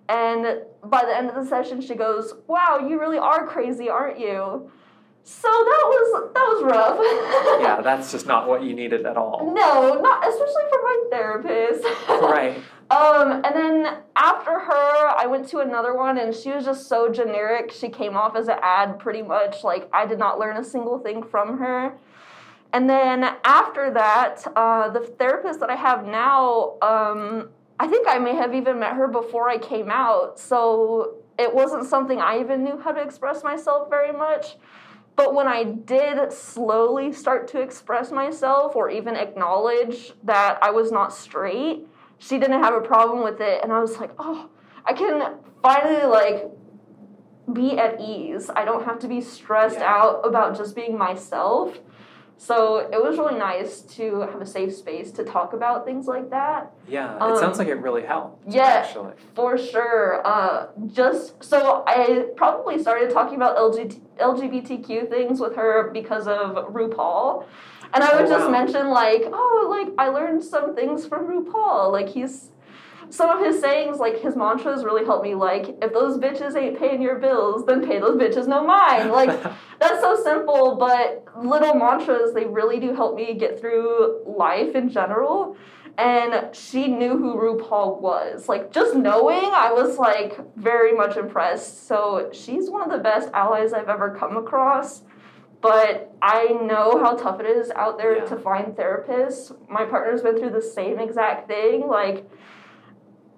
And 0.08 0.62
by 0.84 1.04
the 1.04 1.14
end 1.14 1.28
of 1.28 1.34
the 1.34 1.44
session, 1.44 1.82
she 1.82 1.94
goes, 1.94 2.32
Wow, 2.46 2.86
you 2.88 2.98
really 2.98 3.18
are 3.18 3.46
crazy, 3.46 3.90
aren't 3.90 4.18
you? 4.18 4.70
So 5.28 5.49
that 5.49 5.85
was 5.85 6.32
that 6.32 6.47
was 6.47 6.64
rough. 6.64 7.61
yeah, 7.61 7.82
that's 7.82 8.11
just 8.11 8.26
not 8.26 8.49
what 8.49 8.62
you 8.62 8.75
needed 8.75 9.04
at 9.04 9.18
all. 9.18 9.52
no, 9.54 10.00
not 10.00 10.26
especially 10.26 10.62
for 10.70 10.82
my 10.82 11.04
therapist. 11.11 11.85
Right. 12.08 12.56
Um, 12.90 13.42
and 13.44 13.54
then 13.54 13.99
after 14.16 14.58
her, 14.58 15.08
I 15.18 15.26
went 15.26 15.47
to 15.49 15.58
another 15.58 15.94
one, 15.94 16.16
and 16.16 16.35
she 16.35 16.50
was 16.50 16.64
just 16.64 16.88
so 16.88 17.12
generic. 17.12 17.70
She 17.70 17.90
came 17.90 18.16
off 18.16 18.35
as 18.35 18.49
an 18.49 18.58
ad 18.62 18.99
pretty 18.99 19.20
much. 19.20 19.62
Like, 19.62 19.90
I 19.92 20.06
did 20.06 20.18
not 20.18 20.38
learn 20.38 20.56
a 20.56 20.64
single 20.64 20.99
thing 20.99 21.23
from 21.23 21.58
her. 21.58 21.92
And 22.73 22.88
then 22.88 23.25
after 23.44 23.90
that, 23.90 24.42
uh, 24.56 24.88
the 24.88 25.00
therapist 25.00 25.61
that 25.61 25.68
I 25.68 25.76
have 25.76 26.06
now, 26.06 26.78
um, 26.80 27.50
I 27.78 27.87
think 27.87 28.08
I 28.08 28.18
may 28.18 28.35
have 28.35 28.54
even 28.54 28.78
met 28.78 28.94
her 28.94 29.06
before 29.08 29.50
I 29.50 29.58
came 29.58 29.90
out. 29.90 30.38
So 30.38 31.16
it 31.38 31.54
wasn't 31.54 31.87
something 31.87 32.20
I 32.20 32.40
even 32.40 32.64
knew 32.64 32.78
how 32.78 32.92
to 32.92 33.00
express 33.00 33.44
myself 33.44 33.90
very 33.90 34.12
much. 34.12 34.56
But 35.18 35.34
when 35.34 35.48
I 35.48 35.64
did 35.64 36.32
slowly 36.32 37.12
start 37.12 37.48
to 37.48 37.60
express 37.60 38.12
myself 38.12 38.76
or 38.76 38.88
even 38.88 39.16
acknowledge 39.16 40.12
that 40.22 40.60
I 40.62 40.70
was 40.70 40.92
not 40.92 41.12
straight, 41.12 41.84
she 42.18 42.38
didn't 42.38 42.62
have 42.62 42.72
a 42.72 42.80
problem 42.80 43.25
with 43.25 43.40
it. 43.40 43.64
And 43.64 43.72
i 43.72 43.80
was 43.80 43.98
like 43.98 44.12
oh 44.20 44.48
i 44.87 44.92
can 44.92 45.34
finally 45.60 46.06
like 46.06 46.46
be 47.52 47.78
at 47.78 48.00
ease. 48.00 48.48
I 48.54 48.64
don't 48.64 48.84
have 48.84 48.98
to 49.00 49.08
be 49.08 49.20
stressed 49.20 49.78
Yeah. 49.78 49.92
out 49.92 50.20
about 50.25 50.56
just 50.56 50.76
being 50.76 50.96
myself 50.96 51.76
so 52.40 52.79
it 52.79 53.03
was 53.03 53.18
really 53.18 53.37
nice 53.37 53.81
to 53.83 54.20
have 54.20 54.40
a 54.40 54.46
safe 54.46 54.72
space 54.74 55.11
to 55.11 55.24
talk 55.24 55.53
about 55.53 55.85
things 55.85 56.07
like 56.07 56.31
that 56.31 56.70
Yeah, 56.87 57.16
it 57.16 57.22
Um, 57.22 57.37
sounds 57.38 57.59
like 57.59 57.66
it 57.68 57.81
really 57.87 58.03
helped. 58.05 58.42
yeah. 58.48 58.62
Actually. 58.83 59.12
for 59.35 59.59
sure 59.59 60.24
uh, 60.24 60.68
just 60.87 61.42
so 61.42 61.83
i 61.87 62.27
probably 62.37 62.77
started 62.81 63.11
talking 63.11 63.35
about 63.37 63.57
LGBT, 63.57 63.98
lgbtq 64.20 65.11
things 65.11 65.40
with 65.40 65.57
her 65.57 65.90
because 65.92 66.27
of 66.29 66.48
rupaul 66.72 67.44
and 67.92 68.05
i 68.05 68.14
would 68.16 68.27
Oh, 68.27 68.35
just 68.37 68.46
wow. 68.46 68.51
mention 68.61 68.88
like 68.90 69.22
oh 69.33 69.66
like 69.77 69.88
i 69.98 70.09
learned 70.09 70.42
some 70.44 70.74
things 70.74 71.07
from 71.07 71.27
rupaul 71.27 71.90
like 71.90 72.09
he's 72.09 72.51
some 73.11 73.31
of 73.31 73.44
his 73.44 73.61
sayings 73.61 73.99
like 73.99 74.21
his 74.21 74.37
mantras 74.37 74.85
really 74.85 75.05
helped 75.05 75.25
me 75.25 75.35
like 75.35 75.77
if 75.83 75.92
those 75.92 76.18
bitches 76.18 76.57
ain't 76.57 76.79
paying 76.79 77.01
your 77.01 77.18
bills 77.18 77.64
then 77.66 77.87
pay 77.87 77.99
those 77.99 78.16
bitches 78.16 78.47
no 78.47 78.64
mind 78.66 79.11
like 79.11 79.31
that's 79.81 80.01
so 80.01 80.21
simple 80.23 80.77
but 80.77 81.25
little 81.42 81.75
mantras 81.75 82.35
they 82.35 82.44
really 82.44 82.79
do 82.79 82.94
help 82.94 83.16
me 83.16 83.35
get 83.35 83.59
through 83.61 84.23
life 84.27 84.75
in 84.75 84.88
general 84.88 85.57
and 85.99 86.55
she 86.55 86.87
knew 86.87 87.18
who 87.18 87.35
RuPaul 87.35 88.01
was. 88.01 88.49
Like 88.49 88.71
just 88.71 88.94
knowing, 88.94 89.51
I 89.53 89.73
was 89.73 89.99
like 89.99 90.38
very 90.55 90.92
much 90.92 91.16
impressed. 91.16 91.88
So 91.88 92.31
she's 92.33 92.71
one 92.71 92.83
of 92.83 92.90
the 92.97 93.03
best 93.03 93.31
allies 93.35 93.73
I've 93.73 93.88
ever 93.88 94.16
come 94.16 94.37
across. 94.37 95.03
But 95.61 96.14
I 96.23 96.57
know 96.62 97.03
how 97.03 97.16
tough 97.16 97.40
it 97.40 97.47
is 97.47 97.71
out 97.73 97.99
there 97.99 98.18
Yeah. 98.18 98.25
to 98.27 98.37
find 98.37 98.77
therapists. 98.77 99.53
My 99.68 99.85
partner's 99.85 100.23
been 100.23 100.38
through 100.38 100.51
the 100.51 100.62
same 100.62 101.01
exact 101.01 101.49
thing. 101.49 101.88
Like 101.88 102.31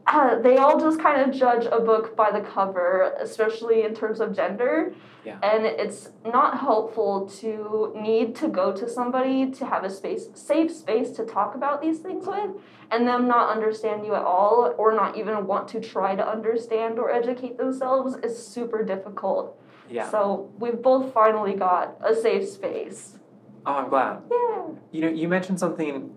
uh, 0.06 0.38
they 0.40 0.56
all 0.56 0.80
just 0.80 1.00
kind 1.00 1.20
of 1.20 1.36
judge 1.36 1.66
a 1.70 1.80
book 1.80 2.16
by 2.16 2.30
the 2.30 2.40
cover, 2.40 3.14
especially 3.20 3.82
in 3.84 3.94
terms 3.94 4.20
of 4.20 4.34
gender. 4.34 4.94
Yeah. 5.24 5.38
And 5.42 5.66
it's 5.66 6.10
not 6.24 6.58
helpful 6.58 7.28
to 7.40 7.92
need 7.94 8.34
to 8.36 8.48
go 8.48 8.72
to 8.72 8.88
somebody 8.88 9.50
to 9.50 9.66
have 9.66 9.84
a 9.84 9.90
space, 9.90 10.28
safe 10.34 10.70
space 10.74 11.10
to 11.12 11.26
talk 11.26 11.54
about 11.54 11.82
these 11.82 11.98
things 11.98 12.26
with, 12.26 12.50
and 12.90 13.06
them 13.06 13.28
not 13.28 13.50
understand 13.54 14.06
you 14.06 14.14
at 14.14 14.22
all, 14.22 14.74
or 14.78 14.94
not 14.94 15.18
even 15.18 15.46
want 15.46 15.68
to 15.68 15.80
try 15.80 16.14
to 16.14 16.26
understand 16.26 16.98
or 16.98 17.10
educate 17.10 17.58
themselves 17.58 18.16
is 18.22 18.44
super 18.44 18.82
difficult. 18.82 19.60
Yeah. 19.90 20.10
So 20.10 20.50
we've 20.58 20.80
both 20.80 21.12
finally 21.12 21.54
got 21.54 21.98
a 22.02 22.14
safe 22.14 22.48
space. 22.48 23.18
Oh, 23.66 23.74
I'm 23.74 23.90
glad. 23.90 24.22
Yeah. 24.30 24.68
You 24.92 25.00
know, 25.02 25.08
you 25.08 25.28
mentioned 25.28 25.60
something. 25.60 26.16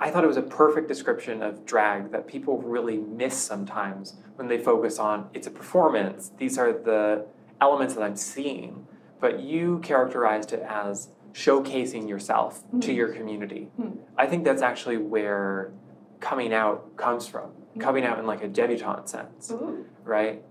I 0.00 0.10
thought 0.10 0.24
it 0.24 0.26
was 0.26 0.36
a 0.36 0.42
perfect 0.42 0.88
description 0.88 1.42
of 1.42 1.64
drag 1.64 2.10
that 2.12 2.26
people 2.26 2.60
really 2.62 2.98
miss 2.98 3.36
sometimes 3.36 4.14
when 4.36 4.48
they 4.48 4.58
focus 4.58 4.98
on 4.98 5.28
it's 5.34 5.46
a 5.46 5.50
performance. 5.50 6.32
These 6.38 6.58
are 6.58 6.72
the 6.72 7.26
elements 7.60 7.94
that 7.94 8.02
I'm 8.02 8.16
seeing, 8.16 8.86
but 9.20 9.40
you 9.40 9.78
characterized 9.80 10.52
it 10.52 10.62
as 10.68 11.08
showcasing 11.32 12.08
yourself 12.08 12.62
to 12.80 12.88
Mhm. 12.92 12.96
your 12.96 13.08
community. 13.08 13.70
Mhm. 13.78 13.98
I 14.16 14.26
think 14.26 14.44
that's 14.44 14.62
actually 14.62 14.96
where 14.96 15.72
coming 16.20 16.52
out 16.54 16.96
comes 16.96 17.26
from. 17.26 17.50
Coming 17.78 18.04
out 18.04 18.18
in 18.18 18.26
like 18.26 18.42
a 18.42 18.48
debutante 18.48 19.08
sense, 19.08 19.50
Ooh. 19.52 19.84
right? 20.04 20.42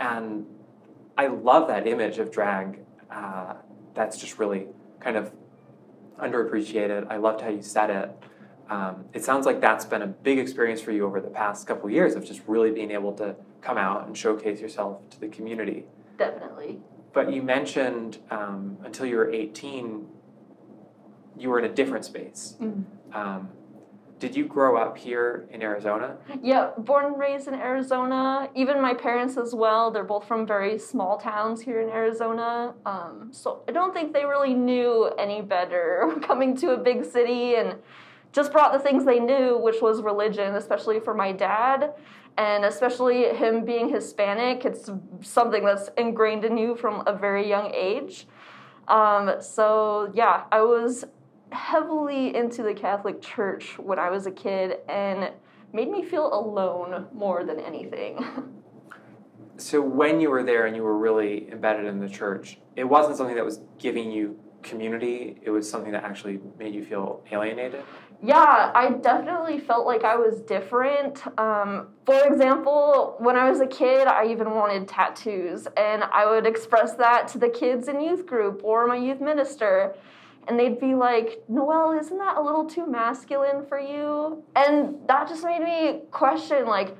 And 0.00 0.46
I 1.16 1.28
love 1.28 1.68
that 1.68 1.86
image 1.86 2.18
of 2.18 2.30
drag. 2.32 2.84
Uh, 3.10 3.54
that's 3.94 4.18
just 4.18 4.38
really 4.38 4.66
kind 4.98 5.16
of 5.16 5.30
underappreciated. 6.18 7.06
I 7.08 7.16
loved 7.18 7.40
how 7.40 7.48
you 7.50 7.62
said 7.62 7.90
it. 7.90 8.10
Um, 8.68 9.04
it 9.12 9.24
sounds 9.24 9.46
like 9.46 9.60
that's 9.60 9.84
been 9.84 10.02
a 10.02 10.06
big 10.06 10.38
experience 10.38 10.80
for 10.80 10.92
you 10.92 11.06
over 11.06 11.20
the 11.20 11.30
past 11.30 11.66
couple 11.66 11.88
years 11.88 12.14
of 12.14 12.24
just 12.24 12.42
really 12.46 12.70
being 12.70 12.90
able 12.90 13.12
to 13.14 13.36
come 13.60 13.78
out 13.78 14.06
and 14.06 14.16
showcase 14.16 14.60
yourself 14.60 15.08
to 15.10 15.20
the 15.20 15.28
community. 15.28 15.84
Definitely. 16.18 16.80
But 17.12 17.32
you 17.32 17.42
mentioned 17.42 18.18
um, 18.30 18.78
until 18.84 19.06
you 19.06 19.16
were 19.16 19.30
18, 19.30 20.06
you 21.38 21.48
were 21.50 21.58
in 21.58 21.64
a 21.64 21.74
different 21.74 22.04
space. 22.04 22.56
Mhm. 22.60 22.84
Um, 23.14 23.48
did 24.18 24.34
you 24.34 24.46
grow 24.46 24.78
up 24.78 24.96
here 24.96 25.46
in 25.50 25.60
Arizona? 25.62 26.16
Yeah, 26.40 26.70
born 26.78 27.04
and 27.04 27.18
raised 27.18 27.48
in 27.48 27.54
Arizona. 27.54 28.48
Even 28.54 28.80
my 28.80 28.94
parents 28.94 29.36
as 29.36 29.54
well. 29.54 29.90
They're 29.90 30.04
both 30.04 30.26
from 30.26 30.46
very 30.46 30.78
small 30.78 31.18
towns 31.18 31.60
here 31.60 31.82
in 31.82 31.90
Arizona. 31.90 32.74
Um, 32.86 33.28
so 33.30 33.62
I 33.68 33.72
don't 33.72 33.92
think 33.92 34.14
they 34.14 34.24
really 34.24 34.54
knew 34.54 35.10
any 35.18 35.42
better 35.42 36.16
coming 36.22 36.56
to 36.58 36.70
a 36.70 36.78
big 36.78 37.04
city 37.04 37.56
and 37.56 37.76
just 38.32 38.52
brought 38.52 38.72
the 38.72 38.78
things 38.78 39.04
they 39.04 39.18
knew, 39.18 39.58
which 39.58 39.80
was 39.80 40.02
religion, 40.02 40.54
especially 40.54 41.00
for 41.00 41.14
my 41.14 41.32
dad. 41.32 41.94
And 42.38 42.66
especially 42.66 43.24
him 43.34 43.64
being 43.64 43.88
Hispanic, 43.88 44.66
it's 44.66 44.90
something 45.22 45.64
that's 45.64 45.88
ingrained 45.96 46.44
in 46.44 46.58
you 46.58 46.76
from 46.76 47.02
a 47.06 47.16
very 47.16 47.48
young 47.48 47.72
age. 47.74 48.26
Um, 48.88 49.36
so 49.40 50.12
yeah, 50.14 50.44
I 50.52 50.60
was 50.60 51.04
heavily 51.50 52.36
into 52.36 52.62
the 52.62 52.74
Catholic 52.74 53.22
Church 53.22 53.78
when 53.78 53.98
I 53.98 54.10
was 54.10 54.26
a 54.26 54.30
kid, 54.30 54.78
and 54.88 55.30
made 55.72 55.90
me 55.90 56.02
feel 56.02 56.32
alone 56.32 57.06
more 57.12 57.44
than 57.44 57.60
anything. 57.60 58.24
So 59.58 59.80
when 59.80 60.20
you 60.20 60.28
were 60.28 60.42
there 60.42 60.66
and 60.66 60.76
you 60.76 60.82
were 60.82 60.98
really 60.98 61.50
embedded 61.50 61.86
in 61.86 61.98
the 61.98 62.10
church, 62.10 62.58
it 62.76 62.84
wasn't 62.84 63.16
something 63.16 63.36
that 63.36 63.44
was 63.44 63.60
giving 63.78 64.12
you 64.12 64.38
community. 64.62 65.38
It 65.40 65.48
was 65.48 65.68
something 65.70 65.92
that 65.92 66.04
actually 66.04 66.40
made 66.58 66.74
you 66.74 66.84
feel 66.84 67.22
alienated. 67.32 67.82
Yeah, 68.22 68.72
I 68.74 68.90
definitely 68.90 69.60
felt 69.60 69.86
like 69.86 70.02
I 70.02 70.16
was 70.16 70.40
different. 70.40 71.22
Um, 71.38 71.88
for 72.06 72.26
example, 72.26 73.16
when 73.18 73.36
I 73.36 73.48
was 73.50 73.60
a 73.60 73.66
kid, 73.66 74.08
I 74.08 74.26
even 74.26 74.50
wanted 74.52 74.88
tattoos, 74.88 75.68
and 75.76 76.02
I 76.04 76.28
would 76.28 76.46
express 76.46 76.94
that 76.94 77.28
to 77.28 77.38
the 77.38 77.48
kids 77.48 77.88
in 77.88 78.00
youth 78.00 78.26
group 78.26 78.62
or 78.64 78.86
my 78.86 78.96
youth 78.96 79.20
minister. 79.20 79.94
And 80.48 80.58
they'd 80.58 80.80
be 80.80 80.94
like, 80.94 81.42
Noelle, 81.48 81.98
isn't 81.98 82.18
that 82.18 82.36
a 82.36 82.40
little 82.40 82.64
too 82.64 82.86
masculine 82.86 83.66
for 83.66 83.80
you? 83.80 84.44
And 84.54 84.96
that 85.08 85.28
just 85.28 85.44
made 85.44 85.60
me 85.60 86.02
question, 86.10 86.66
like, 86.66 86.96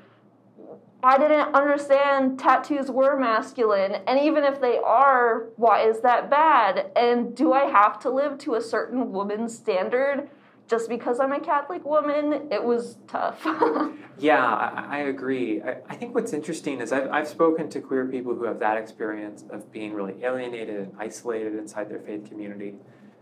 I 1.03 1.17
didn't 1.17 1.55
understand 1.55 2.39
tattoos 2.39 2.91
were 2.91 3.17
masculine. 3.17 4.01
And 4.07 4.19
even 4.19 4.43
if 4.43 4.59
they 4.59 4.77
are, 4.77 5.47
why 5.55 5.87
is 5.87 6.01
that 6.01 6.29
bad? 6.29 6.91
And 6.95 7.35
do 7.35 7.53
I 7.53 7.65
have 7.65 7.99
to 7.99 8.09
live 8.09 8.37
to 8.39 8.55
a 8.55 8.61
certain 8.61 9.11
woman's 9.11 9.55
standard? 9.55 10.29
Just 10.67 10.89
because 10.89 11.19
I'm 11.19 11.31
a 11.31 11.39
Catholic 11.39 11.85
woman, 11.85 12.49
it 12.51 12.63
was 12.63 12.97
tough. 13.07 13.41
yeah, 14.19 14.43
I, 14.43 14.87
I 14.89 14.97
agree. 14.99 15.61
I, 15.61 15.77
I, 15.87 15.95
think 15.95 16.13
what's 16.13 16.33
interesting 16.33 16.81
is 16.81 16.91
I've, 16.91 17.09
I've 17.09 17.27
spoken 17.27 17.69
to 17.69 17.79
queer 17.79 18.05
people 18.05 18.35
who 18.35 18.43
have 18.43 18.59
that 18.59 18.77
experience 18.77 19.45
of 19.49 19.71
being 19.71 19.93
really 19.93 20.21
alienated 20.23 20.79
and 20.79 20.91
isolated 20.99 21.55
inside 21.55 21.89
their 21.89 21.99
faith 21.99 22.27
community. 22.27 22.75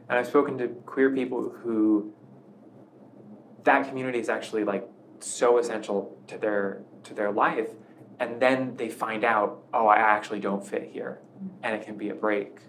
And 0.10 0.18
I've 0.18 0.28
spoken 0.28 0.58
to 0.58 0.68
queer 0.68 1.12
people 1.12 1.50
who 1.50 2.14
that 3.66 3.88
community 3.88 4.20
is 4.20 4.30
actually 4.30 4.64
like 4.64 4.88
so 5.20 5.58
essential 5.58 6.18
to 6.28 6.38
their 6.38 6.84
to 7.04 7.14
their 7.14 7.32
life 7.32 7.70
and 8.20 8.42
then 8.42 8.76
they 8.78 8.90
find 8.90 9.24
out 9.24 9.64
oh 9.74 9.88
i 9.88 9.98
actually 9.98 10.40
don't 10.40 10.66
fit 10.66 10.90
here 10.92 11.20
and 11.64 11.76
it 11.76 11.84
can 11.84 11.98
be 11.98 12.10
a 12.10 12.16
break 12.16 12.60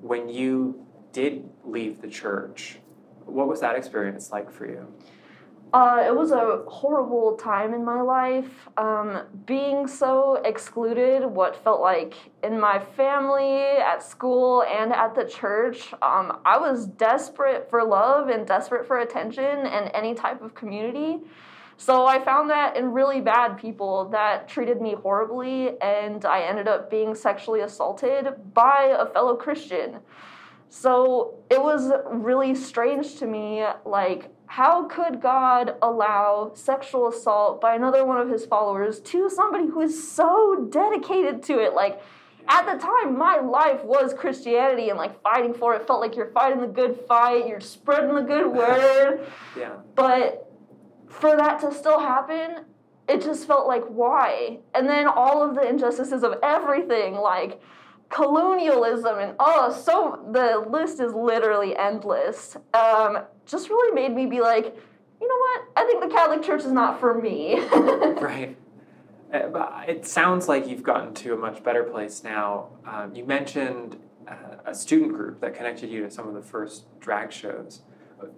when 0.00 0.28
you 0.28 0.86
did 1.12 1.48
leave 1.64 2.00
the 2.02 2.08
church 2.08 2.78
what 3.26 3.48
was 3.48 3.60
that 3.60 3.76
experience 3.76 4.32
like 4.32 4.50
for 4.50 4.66
you? 4.66 4.86
Uh, 5.72 6.02
it 6.06 6.14
was 6.14 6.30
a 6.30 6.62
horrible 6.68 7.36
time 7.36 7.74
in 7.74 7.84
my 7.84 8.00
life. 8.00 8.68
Um, 8.78 9.22
being 9.44 9.86
so 9.86 10.36
excluded, 10.44 11.26
what 11.26 11.62
felt 11.62 11.80
like 11.80 12.14
in 12.42 12.58
my 12.58 12.78
family, 12.78 13.62
at 13.78 14.02
school, 14.02 14.62
and 14.62 14.92
at 14.92 15.14
the 15.14 15.24
church, 15.24 15.92
um, 16.00 16.38
I 16.44 16.56
was 16.56 16.86
desperate 16.86 17.68
for 17.68 17.84
love 17.84 18.28
and 18.28 18.46
desperate 18.46 18.86
for 18.86 19.00
attention 19.00 19.66
and 19.66 19.90
any 19.92 20.14
type 20.14 20.40
of 20.40 20.54
community. 20.54 21.18
So 21.78 22.06
I 22.06 22.24
found 22.24 22.48
that 22.48 22.76
in 22.76 22.92
really 22.92 23.20
bad 23.20 23.58
people 23.58 24.08
that 24.10 24.48
treated 24.48 24.80
me 24.80 24.94
horribly, 24.94 25.78
and 25.80 26.24
I 26.24 26.42
ended 26.42 26.68
up 26.68 26.90
being 26.90 27.14
sexually 27.14 27.60
assaulted 27.60 28.54
by 28.54 28.96
a 28.98 29.04
fellow 29.04 29.36
Christian. 29.36 29.98
So 30.68 31.34
it 31.50 31.62
was 31.62 31.90
really 32.10 32.54
strange 32.54 33.16
to 33.16 33.26
me, 33.26 33.64
like, 33.84 34.30
how 34.46 34.84
could 34.84 35.20
God 35.20 35.76
allow 35.82 36.52
sexual 36.54 37.08
assault 37.08 37.60
by 37.60 37.74
another 37.74 38.04
one 38.04 38.20
of 38.20 38.28
his 38.28 38.46
followers 38.46 39.00
to 39.00 39.28
somebody 39.28 39.66
who 39.66 39.80
is 39.80 40.10
so 40.10 40.68
dedicated 40.70 41.42
to 41.44 41.58
it? 41.58 41.74
Like, 41.74 42.00
at 42.48 42.64
the 42.64 42.80
time, 42.80 43.18
my 43.18 43.40
life 43.40 43.82
was 43.82 44.14
Christianity 44.14 44.88
and 44.88 44.98
like 44.98 45.20
fighting 45.20 45.52
for 45.52 45.74
it. 45.74 45.86
Felt 45.86 46.00
like 46.00 46.14
you're 46.14 46.30
fighting 46.30 46.60
the 46.60 46.68
good 46.68 47.00
fight, 47.08 47.48
you're 47.48 47.60
spreading 47.60 48.14
the 48.14 48.22
good 48.22 48.46
word. 48.52 49.26
yeah. 49.58 49.74
But 49.94 50.52
for 51.08 51.36
that 51.36 51.60
to 51.60 51.74
still 51.74 51.98
happen, 51.98 52.64
it 53.08 53.22
just 53.22 53.46
felt 53.46 53.66
like 53.66 53.84
why? 53.86 54.58
And 54.74 54.88
then 54.88 55.06
all 55.08 55.42
of 55.42 55.54
the 55.54 55.68
injustices 55.68 56.22
of 56.22 56.34
everything, 56.42 57.14
like 57.14 57.60
colonialism 58.08 59.18
and 59.18 59.34
oh 59.38 59.72
so 59.72 60.24
the 60.32 60.64
list 60.70 61.00
is 61.00 61.12
literally 61.12 61.76
endless. 61.76 62.56
Um, 62.74 63.18
just 63.46 63.68
really 63.68 63.94
made 63.94 64.14
me 64.14 64.26
be 64.26 64.40
like 64.40 64.76
you 65.20 65.28
know 65.28 65.34
what? 65.34 65.62
I 65.76 65.86
think 65.86 66.02
the 66.02 66.08
catholic 66.08 66.42
church 66.42 66.60
is 66.60 66.72
not 66.72 67.00
for 67.00 67.14
me. 67.20 67.60
Right. 68.20 68.56
Uh, 69.32 69.82
it 69.86 70.06
sounds 70.06 70.48
like 70.48 70.66
you've 70.68 70.82
gotten 70.82 71.12
to 71.12 71.34
a 71.34 71.36
much 71.36 71.62
better 71.62 71.82
place 71.82 72.22
now. 72.22 72.68
Um, 72.86 73.14
you 73.14 73.24
mentioned 73.24 73.98
uh, 74.26 74.56
a 74.64 74.74
student 74.74 75.12
group 75.12 75.40
that 75.40 75.54
connected 75.54 75.90
you 75.90 76.02
to 76.04 76.10
some 76.10 76.28
of 76.28 76.34
the 76.34 76.42
first 76.42 76.84
drag 77.00 77.32
shows 77.32 77.82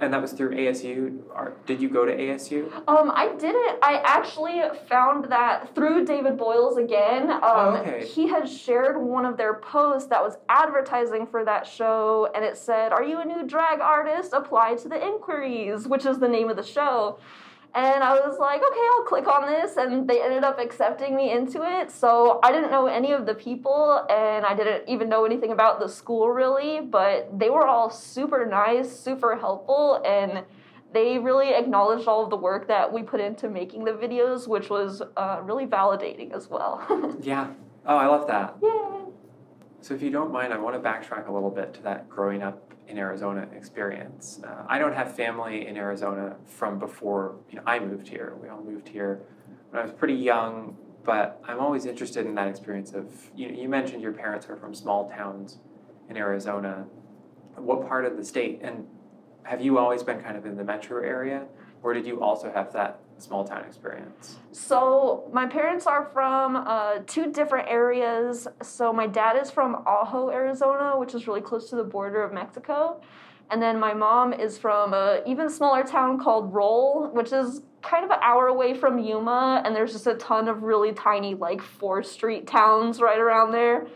and 0.01 0.13
that 0.13 0.21
was 0.21 0.33
through 0.33 0.51
ASU. 0.51 1.21
Or 1.31 1.55
did 1.67 1.81
you 1.81 1.89
go 1.89 2.05
to 2.05 2.17
ASU? 2.17 2.73
Um, 2.89 3.13
I 3.15 3.35
didn't. 3.39 3.79
I 3.83 4.03
actually 4.05 4.63
found 4.89 5.31
that 5.31 5.75
through 5.75 6.05
David 6.05 6.37
Boyles 6.37 6.77
again. 6.77 7.31
Um, 7.31 7.41
oh, 7.43 7.77
okay. 7.81 8.07
He 8.07 8.29
had 8.29 8.49
shared 8.49 9.01
one 9.01 9.25
of 9.25 9.37
their 9.37 9.55
posts 9.55 10.09
that 10.09 10.23
was 10.23 10.37
advertising 10.49 11.27
for 11.27 11.45
that 11.45 11.67
show, 11.67 12.29
and 12.35 12.45
it 12.45 12.57
said, 12.57 12.93
"Are 12.93 13.05
you 13.05 13.21
a 13.21 13.25
new 13.25 13.47
drag 13.47 13.81
artist? 13.81 14.33
Apply 14.33 14.75
to 14.77 14.89
the 14.89 15.05
inquiries," 15.05 15.87
which 15.87 16.07
is 16.07 16.19
the 16.19 16.29
name 16.29 16.49
of 16.49 16.57
the 16.57 16.65
show. 16.65 17.19
And 17.75 18.03
I 18.03 18.15
was 18.15 18.39
like, 18.39 18.61
okay, 18.63 18.87
I'll 18.97 19.05
click 19.05 19.29
on 19.29 19.47
this. 19.47 19.77
And 19.77 20.09
they 20.09 20.23
ended 20.23 20.43
up 20.43 20.59
accepting 20.59 21.15
me 21.15 21.31
into 21.31 21.63
it. 21.63 21.91
So 21.91 22.41
I 22.43 22.51
didn't 22.51 22.71
know 22.71 22.87
any 22.87 23.13
of 23.13 23.27
the 23.27 23.35
people 23.35 24.07
and 24.11 24.45
I 24.45 24.55
didn't 24.55 24.89
even 24.89 25.09
know 25.09 25.25
anything 25.25 25.53
about 25.53 25.79
the 25.79 25.89
school 25.89 26.31
really, 26.31 26.81
but 26.81 27.39
they 27.39 27.51
were 27.51 27.67
all 27.67 27.91
super 27.91 28.47
nice, 28.47 28.91
super 28.91 29.37
helpful, 29.37 30.03
and 30.05 30.45
they 30.93 31.19
really 31.19 31.55
acknowledged 31.55 32.09
all 32.09 32.25
of 32.25 32.31
the 32.31 32.37
work 32.37 32.67
that 32.69 32.91
we 32.91 33.03
put 33.03 33.21
into 33.21 33.49
making 33.49 33.85
the 33.85 33.93
videos, 33.93 34.49
which 34.49 34.71
was 34.71 35.03
uh, 35.17 35.41
really 35.43 35.67
validating 35.67 36.33
as 36.33 36.49
well. 36.49 37.17
yeah. 37.23 37.49
Oh, 37.85 37.97
I 37.97 38.07
love 38.07 38.27
that. 38.29 38.57
Yeah. 38.63 39.01
So, 39.81 39.95
if 39.95 40.03
you 40.03 40.11
don't 40.11 40.33
mind, 40.33 40.53
I 40.53 40.59
want 40.59 40.83
to 40.83 40.89
backtrack 40.89 41.29
a 41.29 41.33
little 41.33 41.51
bit 41.51 41.73
to 41.75 41.83
that 41.83 42.09
growing 42.09 42.43
up 42.43 42.68
in 42.89 42.99
Arizona 42.99 43.47
experience. 43.55 44.41
Uh, 44.43 44.65
I 44.67 44.79
don't 44.79 44.95
have 44.95 45.15
family 45.15 45.67
in 45.67 45.77
Arizona 45.77 46.37
from 46.47 46.79
before 46.79 47.37
you 47.51 47.57
know 47.57 47.63
I 47.67 47.79
moved 47.79 48.09
here. 48.09 48.37
We 48.43 48.49
all 48.49 48.63
moved 48.63 48.89
here 48.89 49.21
when 49.71 49.81
I 49.81 49.85
was 49.85 49.93
pretty 49.93 50.15
young, 50.15 50.77
but 51.05 51.41
I'm 51.47 51.61
always 51.61 51.85
interested 51.85 52.27
in 52.27 52.35
that 52.37 52.49
experience 52.49 52.93
of 52.93 53.31
you. 53.37 53.49
You 53.49 53.69
mentioned 53.69 54.03
your 54.03 54.13
parents 54.13 54.49
are 54.49 54.57
from 54.57 54.75
small 54.75 55.11
towns 55.11 55.59
in 56.09 56.17
Arizona. 56.17 56.87
What 57.57 57.87
part 57.87 58.07
of 58.07 58.17
the 58.17 58.25
state? 58.25 58.61
And 58.63 58.87
have 59.43 59.61
you 59.61 59.79
always 59.79 60.03
been 60.03 60.21
kind 60.21 60.37
of 60.37 60.47
in 60.47 60.57
the 60.57 60.65
metro 60.65 61.03
area, 61.03 61.47
or 61.83 61.93
did 61.93 62.07
you 62.07 62.23
also 62.23 62.51
have 62.53 62.73
that 62.73 63.01
small 63.23 63.45
town 63.45 63.65
experience? 63.65 64.37
So 64.53 65.29
my 65.33 65.47
parents 65.47 65.87
are 65.87 66.11
from 66.13 66.57
uh, 66.57 66.99
two 67.07 67.33
different 67.33 67.69
areas. 67.69 68.49
So 68.63 68.93
my 68.93 69.07
dad 69.07 69.37
is 69.37 69.51
from 69.51 69.85
Ajo, 69.87 70.31
Arizona, 70.31 70.99
which 70.99 71.15
is 71.15 71.27
really 71.27 71.41
close 71.41 71.69
to 71.71 71.77
the 71.77 71.85
border 71.85 72.23
of 72.23 72.33
Mexico. 72.33 73.01
And 73.51 73.63
then 73.63 73.81
my 73.81 73.95
mom 73.95 74.33
is 74.33 74.59
from 74.59 74.93
a 74.93 75.23
even 75.27 75.49
smaller 75.49 75.83
town 75.83 76.19
called 76.19 76.53
Roll, 76.53 77.09
which 77.13 77.33
is 77.33 77.63
kind 77.81 78.05
of 78.05 78.11
an 78.11 78.19
hour 78.23 78.49
away 78.49 78.75
from 78.75 78.99
Yuma. 78.99 79.63
And 79.65 79.75
there's 79.75 79.93
just 79.93 80.07
a 80.07 80.15
ton 80.15 80.49
of 80.49 80.63
really 80.63 80.93
tiny, 80.93 81.35
like, 81.35 81.63
four 81.63 82.03
street 82.03 82.47
towns 82.47 83.01
right 83.01 83.19
around 83.19 83.53
there. 83.53 83.87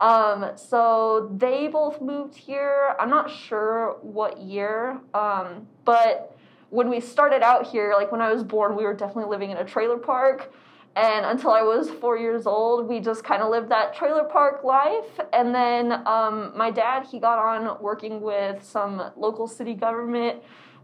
Um, 0.00 0.52
so 0.56 1.30
they 1.36 1.68
both 1.68 2.00
moved 2.00 2.34
here. 2.34 2.94
I'm 2.98 3.10
not 3.10 3.30
sure 3.30 3.98
what 4.00 4.38
year, 4.40 5.00
um, 5.12 5.66
but 5.84 6.29
when 6.70 6.88
we 6.88 7.00
started 7.00 7.42
out 7.42 7.66
here, 7.66 7.92
like 7.94 8.10
when 8.10 8.20
I 8.20 8.32
was 8.32 8.42
born, 8.42 8.76
we 8.76 8.84
were 8.84 8.94
definitely 8.94 9.30
living 9.30 9.50
in 9.50 9.58
a 9.58 9.64
trailer 9.64 9.98
park. 9.98 10.52
And 10.96 11.24
until 11.24 11.50
I 11.50 11.62
was 11.62 11.88
four 11.88 12.16
years 12.18 12.46
old, 12.46 12.88
we 12.88 12.98
just 13.00 13.22
kind 13.22 13.42
of 13.42 13.50
lived 13.50 13.68
that 13.68 13.94
trailer 13.94 14.24
park 14.24 14.64
life. 14.64 15.20
And 15.32 15.54
then 15.54 16.06
um, 16.06 16.52
my 16.56 16.70
dad, 16.70 17.06
he 17.06 17.20
got 17.20 17.38
on 17.38 17.80
working 17.80 18.20
with 18.20 18.62
some 18.64 19.12
local 19.16 19.46
city 19.46 19.74
government, 19.74 20.42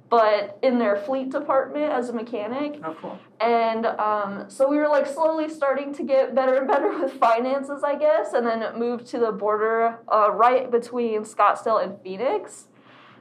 but 0.08 0.58
in 0.62 0.78
their 0.78 0.96
fleet 0.96 1.30
department 1.30 1.92
as 1.92 2.08
a 2.08 2.12
mechanic. 2.12 2.80
Oh, 2.84 2.96
cool. 3.00 3.18
And 3.40 3.86
um, 3.86 4.44
so 4.48 4.68
we 4.68 4.76
were 4.76 4.88
like 4.88 5.06
slowly 5.06 5.48
starting 5.48 5.92
to 5.94 6.04
get 6.04 6.34
better 6.36 6.54
and 6.54 6.68
better 6.68 6.96
with 7.00 7.12
finances, 7.14 7.82
I 7.84 7.96
guess, 7.96 8.32
and 8.32 8.46
then 8.46 8.78
moved 8.78 9.06
to 9.08 9.18
the 9.18 9.32
border 9.32 9.98
uh, 10.12 10.30
right 10.30 10.70
between 10.70 11.22
Scottsdale 11.22 11.82
and 11.82 12.00
Phoenix. 12.02 12.68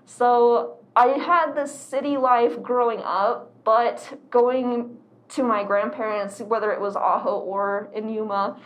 So 0.05 0.84
I 0.95 1.07
had 1.07 1.53
this 1.53 1.77
city 1.77 2.15
life 2.17 2.61
growing 2.61 3.01
up, 3.03 3.51
but 3.63 4.19
going 4.29 4.97
to 5.29 5.43
my 5.43 5.63
grandparents, 5.63 6.39
whether 6.39 6.71
it 6.71 6.79
was 6.79 6.95
Ajo 6.95 7.39
or 7.45 7.89
in 7.93 8.07
Yuma, 8.09 8.57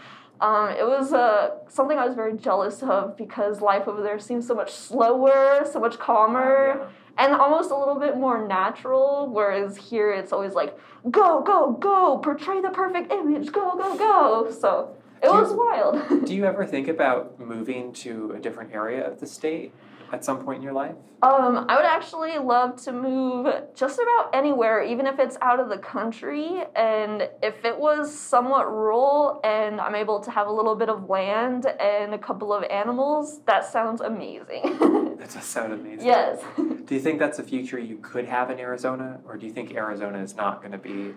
um, 0.42 0.70
it 0.70 0.86
was 0.86 1.12
uh, 1.12 1.58
something 1.68 1.98
I 1.98 2.06
was 2.06 2.16
very 2.16 2.38
jealous 2.38 2.82
of 2.82 3.18
because 3.18 3.62
life 3.62 3.88
over 3.88 4.02
there 4.02 4.20
seems 4.20 4.48
so 4.48 4.54
much 4.54 4.72
slower, 4.72 5.68
so 5.70 5.80
much 5.80 5.98
calmer, 6.00 6.76
yeah. 6.78 7.26
and 7.26 7.34
almost 7.34 7.72
a 7.72 7.78
little 7.78 8.00
bit 8.00 8.16
more 8.16 8.48
natural. 8.48 9.28
Whereas 9.28 9.76
here 9.76 10.14
it's 10.14 10.32
always 10.32 10.54
like, 10.54 10.78
go, 11.10 11.42
go, 11.42 11.74
go, 11.74 12.20
portray 12.20 12.62
the 12.62 12.70
perfect 12.70 13.12
image, 13.12 13.52
go, 13.52 13.76
go, 13.76 13.98
go. 13.98 14.52
So 14.52 14.96
it 15.22 15.26
do 15.26 15.34
was 15.34 15.52
you, 15.52 15.58
wild. 15.58 16.26
do 16.26 16.34
you 16.34 16.46
ever 16.46 16.66
think 16.66 16.88
about 16.88 17.38
moving 17.40 17.92
to 17.94 18.32
a 18.32 18.40
different 18.40 18.72
area 18.74 19.06
of 19.06 19.20
the 19.20 19.28
state? 19.28 19.74
At 20.12 20.26
some 20.26 20.44
point 20.44 20.58
in 20.58 20.64
your 20.64 20.74
life? 20.74 20.96
Um, 21.22 21.66
I 21.68 21.76
would 21.76 21.86
actually 21.86 22.38
love 22.38 22.82
to 22.84 22.94
move 22.94 23.54
just 23.76 24.00
about 24.00 24.30
anywhere, 24.34 24.82
even 24.84 25.06
if 25.06 25.20
it's 25.20 25.38
out 25.42 25.60
of 25.60 25.70
the 25.70 25.78
country. 25.78 26.64
And 26.76 27.30
if 27.44 27.66
it 27.66 27.78
was 27.78 28.14
somewhat 28.18 28.72
rural 28.72 29.42
and 29.44 29.82
I'm 29.82 29.96
able 29.96 30.20
to 30.22 30.32
have 30.32 30.48
a 30.48 30.52
little 30.52 30.76
bit 30.76 30.90
of 30.90 31.10
land 31.10 31.66
and 31.66 32.14
a 32.14 32.18
couple 32.18 32.54
of 32.54 32.64
animals, 32.64 33.42
that 33.46 33.66
sounds 33.66 34.02
amazing. 34.02 34.78
That 35.20 35.32
does 35.32 35.44
sound 35.44 35.74
amazing. 35.74 36.06
yes. 36.06 36.42
Do 36.58 36.96
you 36.96 37.02
think 37.02 37.20
that's 37.20 37.40
a 37.40 37.44
future 37.44 37.78
you 37.78 37.98
could 37.98 38.24
have 38.26 38.50
in 38.50 38.58
Arizona, 38.58 39.20
or 39.28 39.36
do 39.36 39.46
you 39.46 39.52
think 39.52 39.74
Arizona 39.76 40.20
is 40.20 40.34
not 40.34 40.62
going 40.62 40.72
to 40.72 40.78
be 40.78 41.14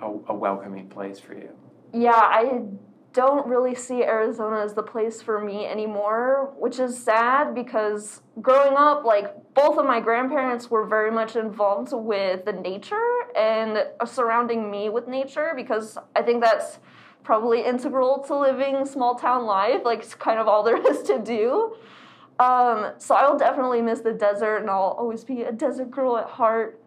a, 0.00 0.06
a 0.06 0.34
welcoming 0.34 0.88
place 0.88 1.18
for 1.18 1.34
you? 1.34 1.50
Yeah, 1.92 2.12
I 2.12 2.62
don't 3.14 3.46
really 3.46 3.76
see 3.76 4.02
Arizona 4.02 4.58
as 4.58 4.74
the 4.74 4.82
place 4.82 5.22
for 5.22 5.40
me 5.40 5.64
anymore, 5.64 6.52
which 6.58 6.80
is 6.80 7.00
sad 7.00 7.54
because 7.54 8.20
growing 8.42 8.76
up, 8.76 9.04
like 9.04 9.54
both 9.54 9.78
of 9.78 9.86
my 9.86 10.00
grandparents 10.00 10.68
were 10.68 10.84
very 10.84 11.12
much 11.12 11.36
involved 11.36 11.92
with 11.92 12.44
the 12.44 12.52
nature 12.52 13.20
and 13.36 13.86
surrounding 14.04 14.68
me 14.68 14.88
with 14.88 15.06
nature 15.06 15.52
because 15.54 15.96
I 16.16 16.22
think 16.22 16.42
that's 16.42 16.80
probably 17.22 17.64
integral 17.64 18.18
to 18.26 18.36
living 18.36 18.84
small 18.84 19.14
town 19.14 19.46
life. 19.46 19.82
Like 19.84 20.00
it's 20.00 20.16
kind 20.16 20.40
of 20.40 20.48
all 20.48 20.64
there 20.64 20.84
is 20.90 21.02
to 21.04 21.20
do. 21.20 21.76
Um, 22.40 22.94
so 22.98 23.14
I 23.14 23.30
will 23.30 23.38
definitely 23.38 23.80
miss 23.80 24.00
the 24.00 24.12
desert, 24.12 24.56
and 24.56 24.68
I'll 24.68 24.96
always 24.98 25.22
be 25.22 25.42
a 25.42 25.52
desert 25.52 25.92
girl 25.92 26.16
at 26.16 26.26
heart. 26.26 26.82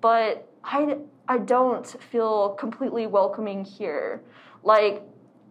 But 0.00 0.48
I 0.62 0.98
I 1.26 1.38
don't 1.38 1.86
feel 2.10 2.50
completely 2.50 3.08
welcoming 3.08 3.64
here. 3.64 4.22
Like, 4.62 5.02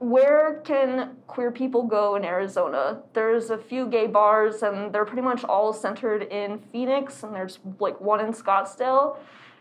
where 0.02 0.62
can 0.66 1.12
queer 1.28 1.52
people 1.52 1.84
go 1.84 2.16
in 2.16 2.26
Arizona? 2.26 3.04
There's 3.14 3.52
a 3.52 3.58
few 3.58 3.86
gay 3.86 4.08
bars, 4.08 4.64
and 4.64 4.92
they're 4.92 5.06
pretty 5.06 5.22
much 5.22 5.44
all 5.44 5.72
centered 5.74 6.24
in 6.24 6.58
Phoenix, 6.72 7.22
and 7.22 7.36
there's 7.36 7.60
like 7.80 8.02
one 8.02 8.20
in 8.20 8.34
Scottsdale. 8.34 9.18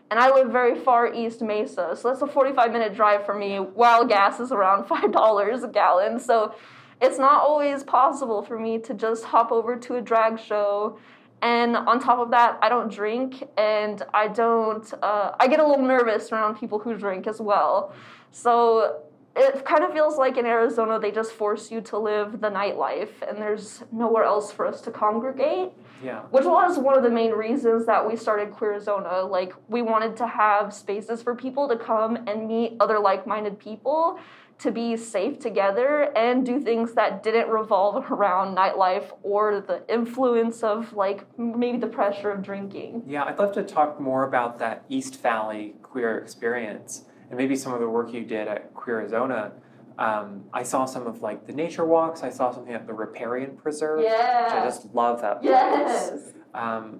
And 0.09 0.19
I 0.19 0.33
live 0.33 0.51
very 0.51 0.73
far 0.73 1.13
east 1.13 1.43
Mesa, 1.43 1.95
so 1.95 2.07
that's 2.09 2.23
a 2.23 2.27
45 2.27 2.71
minute 2.71 2.95
drive 2.95 3.23
for 3.23 3.35
me 3.35 3.57
while 3.57 4.03
gas 4.03 4.39
is 4.39 4.51
around 4.51 4.85
$5 4.89 5.63
a 5.63 5.67
gallon. 5.67 6.19
So 6.19 6.55
it's 6.99 7.19
not 7.19 7.43
always 7.43 7.83
possible 7.83 8.41
for 8.41 8.57
me 8.57 8.79
to 8.79 8.95
just 8.95 9.25
hop 9.25 9.51
over 9.51 9.75
to 9.75 9.95
a 9.97 10.01
drag 10.01 10.39
show. 10.39 10.97
And 11.43 11.77
on 11.77 11.99
top 11.99 12.17
of 12.17 12.31
that, 12.31 12.57
I 12.63 12.69
don't 12.69 12.91
drink 12.91 13.43
and 13.57 14.01
I 14.11 14.27
don't, 14.27 14.91
uh, 15.03 15.35
I 15.39 15.47
get 15.47 15.59
a 15.59 15.67
little 15.67 15.85
nervous 15.85 16.31
around 16.31 16.57
people 16.59 16.79
who 16.79 16.95
drink 16.97 17.27
as 17.27 17.39
well. 17.39 17.93
So 18.31 19.03
it 19.35 19.65
kind 19.65 19.83
of 19.83 19.93
feels 19.93 20.17
like 20.17 20.37
in 20.37 20.45
Arizona, 20.45 20.99
they 20.99 21.11
just 21.11 21.31
force 21.31 21.71
you 21.71 21.79
to 21.81 21.97
live 21.97 22.41
the 22.41 22.49
nightlife 22.49 23.21
and 23.27 23.37
there's 23.37 23.83
nowhere 23.91 24.23
else 24.23 24.51
for 24.51 24.65
us 24.65 24.81
to 24.81 24.91
congregate. 24.91 25.69
Yeah. 26.03 26.21
Which 26.31 26.45
was 26.45 26.77
one 26.77 26.97
of 26.97 27.03
the 27.03 27.09
main 27.09 27.31
reasons 27.31 27.85
that 27.85 28.05
we 28.05 28.15
started 28.15 28.51
Queerizona. 28.51 29.29
Like, 29.29 29.53
we 29.69 29.81
wanted 29.81 30.17
to 30.17 30.27
have 30.27 30.73
spaces 30.73 31.21
for 31.21 31.35
people 31.35 31.69
to 31.69 31.77
come 31.77 32.27
and 32.27 32.47
meet 32.47 32.75
other 32.79 32.99
like 32.99 33.25
minded 33.25 33.59
people 33.59 34.19
to 34.59 34.71
be 34.71 34.95
safe 34.95 35.39
together 35.39 36.15
and 36.15 36.45
do 36.45 36.59
things 36.59 36.93
that 36.93 37.23
didn't 37.23 37.49
revolve 37.49 38.05
around 38.11 38.55
nightlife 38.55 39.11
or 39.23 39.61
the 39.61 39.81
influence 39.91 40.61
of 40.61 40.93
like 40.93 41.25
maybe 41.39 41.77
the 41.77 41.87
pressure 41.87 42.31
of 42.31 42.43
drinking. 42.43 43.03
Yeah, 43.07 43.23
I'd 43.23 43.39
love 43.39 43.53
to 43.53 43.63
talk 43.63 43.99
more 43.99 44.27
about 44.27 44.59
that 44.59 44.83
East 44.89 45.21
Valley 45.21 45.75
queer 45.81 46.17
experience 46.17 47.05
and 47.31 47.37
maybe 47.37 47.55
some 47.55 47.73
of 47.73 47.79
the 47.79 47.87
work 47.87 48.13
you 48.13 48.25
did 48.25 48.47
at 48.49 48.73
Queerizona. 48.75 49.53
Um, 49.97 50.43
I 50.53 50.63
saw 50.63 50.83
some 50.83 51.07
of 51.07 51.21
like 51.21 51.47
the 51.47 51.53
nature 51.53 51.85
walks. 51.85 52.23
I 52.23 52.29
saw 52.29 52.51
something 52.51 52.73
at 52.73 52.85
the 52.85 52.93
Riparian 52.93 53.55
Preserve. 53.55 54.01
Yeah. 54.01 54.49
I 54.51 54.65
just 54.65 54.93
love 54.93 55.21
that 55.21 55.41
place. 55.41 55.51
Yes. 55.51 56.33
Um, 56.53 56.99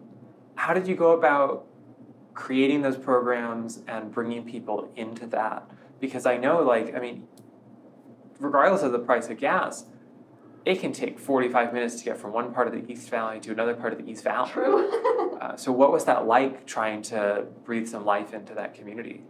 how 0.55 0.73
did 0.73 0.87
you 0.87 0.95
go 0.95 1.11
about 1.11 1.65
creating 2.33 2.81
those 2.81 2.95
programs 2.97 3.81
and 3.87 4.09
bringing 4.09 4.45
people 4.45 4.89
into 4.95 5.27
that? 5.27 5.69
Because 5.99 6.25
I 6.25 6.37
know, 6.37 6.63
like, 6.63 6.95
I 6.95 6.99
mean, 6.99 7.27
regardless 8.39 8.83
of 8.83 8.93
the 8.93 8.99
price 8.99 9.29
of 9.29 9.37
gas, 9.37 9.85
it 10.63 10.79
can 10.79 10.93
take 10.93 11.19
45 11.19 11.73
minutes 11.73 11.95
to 11.95 12.05
get 12.05 12.17
from 12.17 12.31
one 12.31 12.53
part 12.53 12.67
of 12.67 12.73
the 12.73 12.89
East 12.89 13.09
Valley 13.09 13.39
to 13.41 13.51
another 13.51 13.73
part 13.73 13.91
of 13.91 13.99
the 13.99 14.09
East 14.09 14.23
Valley. 14.23 14.49
True. 14.49 15.17
Uh, 15.41 15.55
so, 15.55 15.71
what 15.71 15.91
was 15.91 16.05
that 16.05 16.27
like 16.27 16.67
trying 16.67 17.01
to 17.01 17.47
breathe 17.63 17.87
some 17.87 18.05
life 18.05 18.31
into 18.31 18.53
that 18.53 18.75
community? 18.75 19.23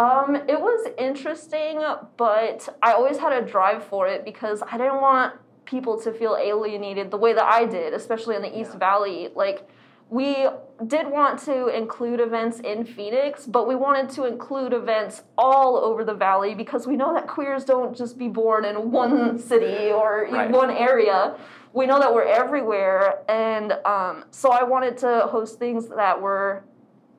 Um, 0.00 0.34
it 0.34 0.58
was 0.58 0.88
interesting, 0.96 1.82
but 2.16 2.66
I 2.82 2.92
always 2.92 3.18
had 3.18 3.34
a 3.34 3.42
drive 3.46 3.84
for 3.84 4.08
it 4.08 4.24
because 4.24 4.62
I 4.62 4.78
didn't 4.78 5.02
want 5.02 5.34
people 5.66 6.00
to 6.00 6.10
feel 6.10 6.38
alienated 6.40 7.10
the 7.10 7.18
way 7.18 7.34
that 7.34 7.44
I 7.44 7.66
did, 7.66 7.92
especially 7.92 8.34
in 8.34 8.40
the 8.40 8.58
East 8.58 8.70
Yeah. 8.72 8.78
Valley. 8.78 9.28
Like, 9.34 9.68
we 10.08 10.48
did 10.86 11.06
want 11.06 11.38
to 11.40 11.66
include 11.68 12.18
events 12.18 12.60
in 12.60 12.86
Phoenix, 12.86 13.46
but 13.46 13.68
we 13.68 13.74
wanted 13.74 14.08
to 14.16 14.24
include 14.24 14.72
events 14.72 15.22
all 15.36 15.76
over 15.76 16.02
the 16.02 16.14
valley 16.14 16.54
because 16.54 16.86
we 16.86 16.96
know 16.96 17.12
that 17.12 17.26
queers 17.28 17.66
don't 17.66 17.94
just 17.94 18.16
be 18.16 18.26
born 18.26 18.64
in 18.64 18.90
one 18.90 19.38
city 19.38 19.92
or 19.92 20.22
in 20.22 20.32
Right. 20.34 20.50
one 20.50 20.70
area. 20.70 21.36
We 21.74 21.84
know 21.84 22.00
that 22.00 22.12
we're 22.14 22.24
everywhere, 22.24 23.18
and 23.28 23.72
um, 23.84 24.24
so 24.30 24.50
I 24.50 24.62
wanted 24.64 24.96
to 24.98 25.26
host 25.30 25.58
things 25.58 25.88
that 25.88 26.20
were 26.22 26.64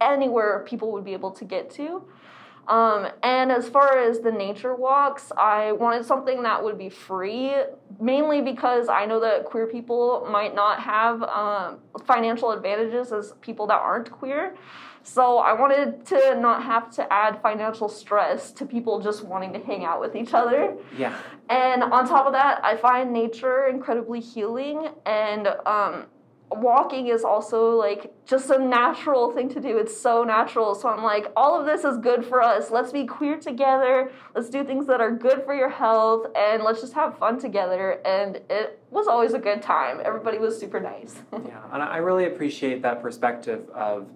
anywhere 0.01 0.65
people 0.67 0.91
would 0.93 1.05
be 1.05 1.13
able 1.13 1.31
to 1.31 1.45
get 1.45 1.69
to. 1.71 2.03
Um, 2.67 3.07
and 3.23 3.51
as 3.51 3.67
far 3.67 3.97
as 3.97 4.19
the 4.19 4.31
nature 4.31 4.75
walks, 4.75 5.31
I 5.37 5.71
wanted 5.73 6.05
something 6.05 6.43
that 6.43 6.63
would 6.63 6.77
be 6.77 6.89
free, 6.89 7.53
mainly 7.99 8.41
because 8.41 8.87
I 8.87 9.05
know 9.05 9.19
that 9.19 9.45
queer 9.45 9.67
people 9.67 10.27
might 10.31 10.55
not 10.55 10.79
have 10.79 11.23
um, 11.23 11.79
financial 12.05 12.51
advantages 12.51 13.11
as 13.11 13.33
people 13.41 13.67
that 13.67 13.79
aren't 13.79 14.11
queer. 14.11 14.55
So 15.03 15.39
I 15.39 15.53
wanted 15.53 16.05
to 16.07 16.39
not 16.39 16.63
have 16.63 16.91
to 16.95 17.11
add 17.11 17.41
financial 17.41 17.89
stress 17.89 18.51
to 18.51 18.65
people 18.65 19.01
just 19.01 19.23
wanting 19.23 19.51
to 19.53 19.59
hang 19.59 19.83
out 19.83 19.99
with 19.99 20.15
each 20.15 20.33
other. 20.33 20.75
Yeah. 20.95 21.17
And 21.49 21.81
on 21.81 22.07
top 22.07 22.27
of 22.27 22.33
that, 22.33 22.63
I 22.63 22.77
find 22.77 23.11
nature 23.11 23.65
incredibly 23.65 24.19
healing, 24.19 24.89
and 25.05 25.47
um, 25.65 26.05
walking 26.51 27.07
is 27.07 27.23
also 27.23 27.71
like 27.71 28.13
just 28.25 28.49
a 28.49 28.57
natural 28.57 29.31
thing 29.31 29.49
to 29.49 29.59
do. 29.59 29.77
It's 29.77 29.99
so 29.99 30.23
natural. 30.23 30.75
So 30.75 30.89
I'm 30.89 31.03
like, 31.03 31.31
all 31.35 31.59
of 31.59 31.65
this 31.65 31.83
is 31.83 31.97
good 31.97 32.25
for 32.25 32.41
us. 32.41 32.71
Let's 32.71 32.91
be 32.91 33.05
queer 33.05 33.37
together. 33.37 34.11
Let's 34.35 34.49
do 34.49 34.63
things 34.63 34.87
that 34.87 35.01
are 35.01 35.11
good 35.11 35.43
for 35.45 35.55
your 35.55 35.69
health, 35.69 36.27
and 36.35 36.63
let's 36.63 36.81
just 36.81 36.93
have 36.93 37.17
fun 37.17 37.39
together. 37.39 38.01
And 38.05 38.37
it 38.49 38.79
was 38.89 39.07
always 39.07 39.33
a 39.33 39.39
good 39.39 39.61
time. 39.61 39.99
Everybody 40.03 40.37
was 40.37 40.59
super 40.59 40.79
nice. 40.79 41.21
Yeah, 41.51 41.63
and 41.73 41.81
I 41.81 41.97
really 41.97 42.25
appreciate 42.25 42.81
that 42.83 43.01
perspective 43.01 43.67
of 43.71 44.07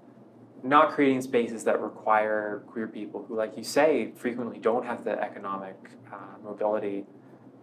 not 0.63 0.93
creating 0.93 1.21
spaces 1.21 1.63
that 1.63 1.81
require 1.81 2.63
queer 2.67 2.87
people 2.87 3.25
who, 3.27 3.35
like 3.35 3.57
you 3.57 3.63
say, 3.63 4.11
frequently 4.15 4.59
don't 4.59 4.85
have 4.85 5.03
the 5.03 5.19
economic 5.21 5.75
uh, 6.13 6.17
mobility 6.43 7.05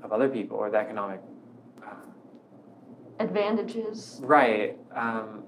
of 0.03 0.13
other 0.13 0.29
people 0.29 0.57
or 0.57 0.71
the 0.71 0.79
economic. 0.79 1.21
Advantages. 3.23 4.21
right. 4.23 4.77
Um, 4.95 5.45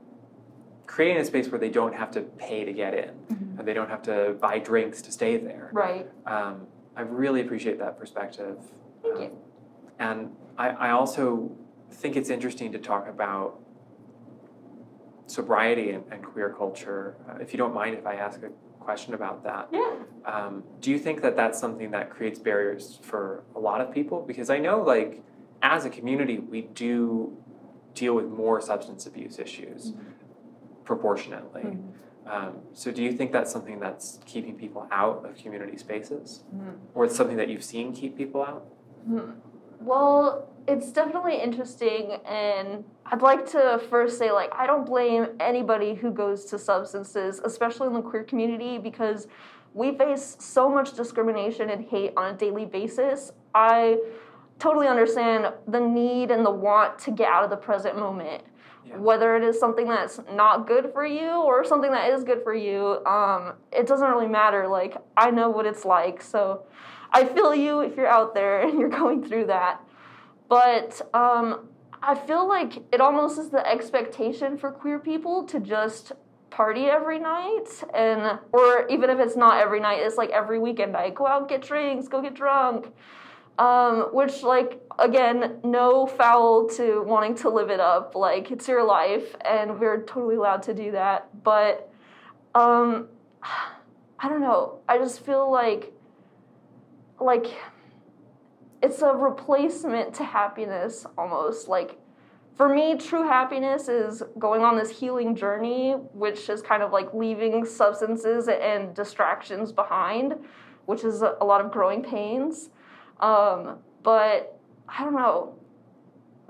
creating 0.86 1.20
a 1.20 1.24
space 1.24 1.48
where 1.48 1.58
they 1.58 1.70
don't 1.70 1.94
have 1.94 2.10
to 2.12 2.20
pay 2.20 2.64
to 2.64 2.72
get 2.72 2.94
in 2.94 3.10
and 3.58 3.66
they 3.66 3.74
don't 3.74 3.88
have 3.88 4.02
to 4.02 4.36
buy 4.40 4.58
drinks 4.58 5.02
to 5.02 5.10
stay 5.10 5.36
there. 5.38 5.70
Right. 5.72 6.08
Um, 6.26 6.66
I 6.96 7.02
really 7.02 7.40
appreciate 7.40 7.78
that 7.80 7.98
perspective. 7.98 8.58
Thank 9.02 9.14
Um, 9.16 9.22
you. 9.22 9.30
And 9.98 10.36
I, 10.56 10.68
I 10.70 10.90
also 10.90 11.50
think 11.90 12.16
it's 12.16 12.30
interesting 12.30 12.70
to 12.72 12.78
talk 12.78 13.08
about 13.08 13.58
sobriety 15.26 15.90
and, 15.90 16.04
and 16.12 16.22
queer 16.22 16.50
culture. 16.56 17.16
Uh, 17.28 17.38
if 17.40 17.52
you 17.52 17.58
don't 17.58 17.74
mind 17.74 17.96
if 17.96 18.06
I 18.06 18.14
ask 18.14 18.42
a 18.42 18.50
question 18.78 19.14
about 19.14 19.42
that, 19.44 19.68
Yeah. 19.72 19.94
um, 20.26 20.62
do 20.80 20.90
you 20.90 20.98
think 20.98 21.22
that 21.22 21.34
that's 21.36 21.58
something 21.58 21.90
that 21.92 22.10
creates 22.10 22.38
barriers 22.38 23.00
for 23.02 23.42
a 23.56 23.58
lot 23.58 23.80
of 23.80 23.90
people? 23.90 24.20
Because 24.20 24.50
I 24.50 24.58
know, 24.58 24.82
like, 24.82 25.22
as 25.62 25.86
a 25.86 25.90
community, 25.90 26.38
we 26.38 26.62
do 26.62 27.36
deal 27.94 28.14
with 28.14 28.26
more 28.26 28.60
substance 28.60 29.06
abuse 29.06 29.38
issues 29.38 29.92
proportionately. 30.84 31.62
Mhm. 31.62 31.82
Um, 32.26 32.52
so, 32.72 32.90
do 32.90 33.02
you 33.02 33.12
think 33.12 33.32
that's 33.32 33.52
something 33.52 33.78
that's 33.80 34.18
keeping 34.24 34.56
people 34.56 34.86
out 34.90 35.24
of 35.26 35.36
community 35.36 35.76
spaces? 35.76 36.44
Mhm. 36.54 36.76
Or 36.94 37.04
it's 37.04 37.14
something 37.14 37.36
that 37.36 37.48
you've 37.48 37.64
seen 37.64 37.92
keep 37.92 38.16
people 38.16 38.42
out? 38.42 38.64
Hmm. 39.06 39.32
Well, 39.80 40.48
it's 40.66 40.90
definitely 40.90 41.36
interesting, 41.36 42.12
and 42.24 42.84
I'd 43.04 43.20
like 43.20 43.44
to 43.50 43.78
first 43.90 44.16
say, 44.16 44.32
like, 44.32 44.50
I 44.54 44.66
don't 44.66 44.86
blame 44.86 45.28
anybody 45.38 45.92
who 45.94 46.10
goes 46.10 46.46
to 46.46 46.58
substances, 46.58 47.42
especially 47.44 47.88
in 47.88 47.92
the 47.92 48.00
queer 48.00 48.24
community, 48.24 48.78
because 48.78 49.28
we 49.74 49.94
face 49.94 50.36
so 50.40 50.70
much 50.70 50.94
discrimination 50.94 51.68
and 51.68 51.84
hate 51.84 52.14
on 52.16 52.34
a 52.34 52.36
daily 52.38 52.64
basis. 52.64 53.32
I 53.54 53.98
totally 54.58 54.86
understand 54.86 55.52
the 55.68 55.80
need 55.80 56.30
and 56.30 56.44
the 56.44 56.50
want 56.50 56.98
to 57.00 57.10
get 57.10 57.28
out 57.28 57.44
of 57.44 57.50
the 57.50 57.56
present 57.56 57.98
moment. 57.98 58.42
Yeah. 58.86 58.98
Whether 58.98 59.36
it 59.36 59.42
is 59.42 59.58
something 59.58 59.88
that's 59.88 60.20
not 60.32 60.66
good 60.66 60.92
for 60.92 61.06
you 61.06 61.30
or 61.30 61.64
something 61.64 61.90
that 61.90 62.10
is 62.10 62.22
good 62.22 62.42
for 62.42 62.54
you, 62.54 63.04
um, 63.06 63.54
it 63.72 63.86
doesn't 63.86 64.08
really 64.08 64.28
matter. 64.28 64.68
Like, 64.68 64.96
I 65.16 65.30
know 65.30 65.48
what 65.48 65.66
it's 65.66 65.84
like, 65.84 66.20
so 66.22 66.64
I 67.12 67.24
feel 67.24 67.54
you 67.54 67.80
if 67.80 67.96
you're 67.96 68.06
out 68.06 68.34
there 68.34 68.60
and 68.66 68.78
you're 68.78 68.88
going 68.88 69.26
through 69.26 69.46
that. 69.46 69.80
But 70.48 71.00
um, 71.14 71.68
I 72.02 72.14
feel 72.14 72.46
like 72.46 72.82
it 72.92 73.00
almost 73.00 73.38
is 73.38 73.48
the 73.48 73.66
expectation 73.66 74.58
for 74.58 74.70
queer 74.70 74.98
people 74.98 75.44
to 75.44 75.58
just 75.58 76.12
party 76.50 76.84
every 76.84 77.18
night 77.18 77.66
and 77.94 78.38
or 78.52 78.86
even 78.88 79.10
if 79.10 79.18
it's 79.18 79.34
not 79.34 79.60
every 79.60 79.80
night 79.80 79.98
it's 80.00 80.16
like 80.16 80.30
every 80.30 80.56
weekend 80.56 80.92
night 80.92 81.12
go 81.12 81.26
out 81.26 81.48
get 81.48 81.60
drinks 81.60 82.06
go 82.06 82.22
get 82.22 82.32
drunk 82.32 82.92
um, 83.58 84.08
which 84.12 84.42
like 84.42 84.80
again 84.98 85.58
no 85.62 86.06
foul 86.06 86.68
to 86.68 87.02
wanting 87.02 87.34
to 87.36 87.48
live 87.48 87.70
it 87.70 87.80
up. 87.80 88.14
Like 88.14 88.50
it's 88.50 88.68
your 88.68 88.84
life 88.84 89.36
and 89.44 89.78
we're 89.78 90.02
totally 90.02 90.36
allowed 90.36 90.62
to 90.64 90.74
do 90.74 90.92
that. 90.92 91.28
But 91.42 91.90
um, 92.54 93.08
i 94.18 94.28
don't 94.28 94.40
know. 94.40 94.78
I 94.88 94.98
just 94.98 95.24
feel 95.24 95.50
like 95.50 95.92
like 97.20 97.46
it's 98.82 99.02
a 99.02 99.12
replacement 99.12 100.14
to 100.14 100.24
happiness 100.24 101.06
almost. 101.16 101.68
Like 101.68 101.98
for 102.56 102.72
me, 102.72 102.96
true 102.96 103.26
happiness 103.26 103.88
is 103.88 104.22
going 104.38 104.62
on 104.62 104.76
this 104.76 104.90
healing 104.90 105.34
journey, 105.34 105.92
which 106.12 106.48
is 106.48 106.62
kind 106.62 106.82
of 106.82 106.92
like 106.92 107.12
leaving 107.12 107.64
substances 107.64 108.48
and 108.48 108.94
distractions 108.94 109.72
behind, 109.72 110.34
which 110.86 111.02
is 111.02 111.22
a, 111.22 111.36
lot 111.42 111.64
of 111.64 111.72
growing 111.72 112.02
pains. 112.02 112.70
Um, 113.24 113.78
but 114.02 114.60
I 114.86 115.02
don't 115.02 115.14
know. 115.14 115.54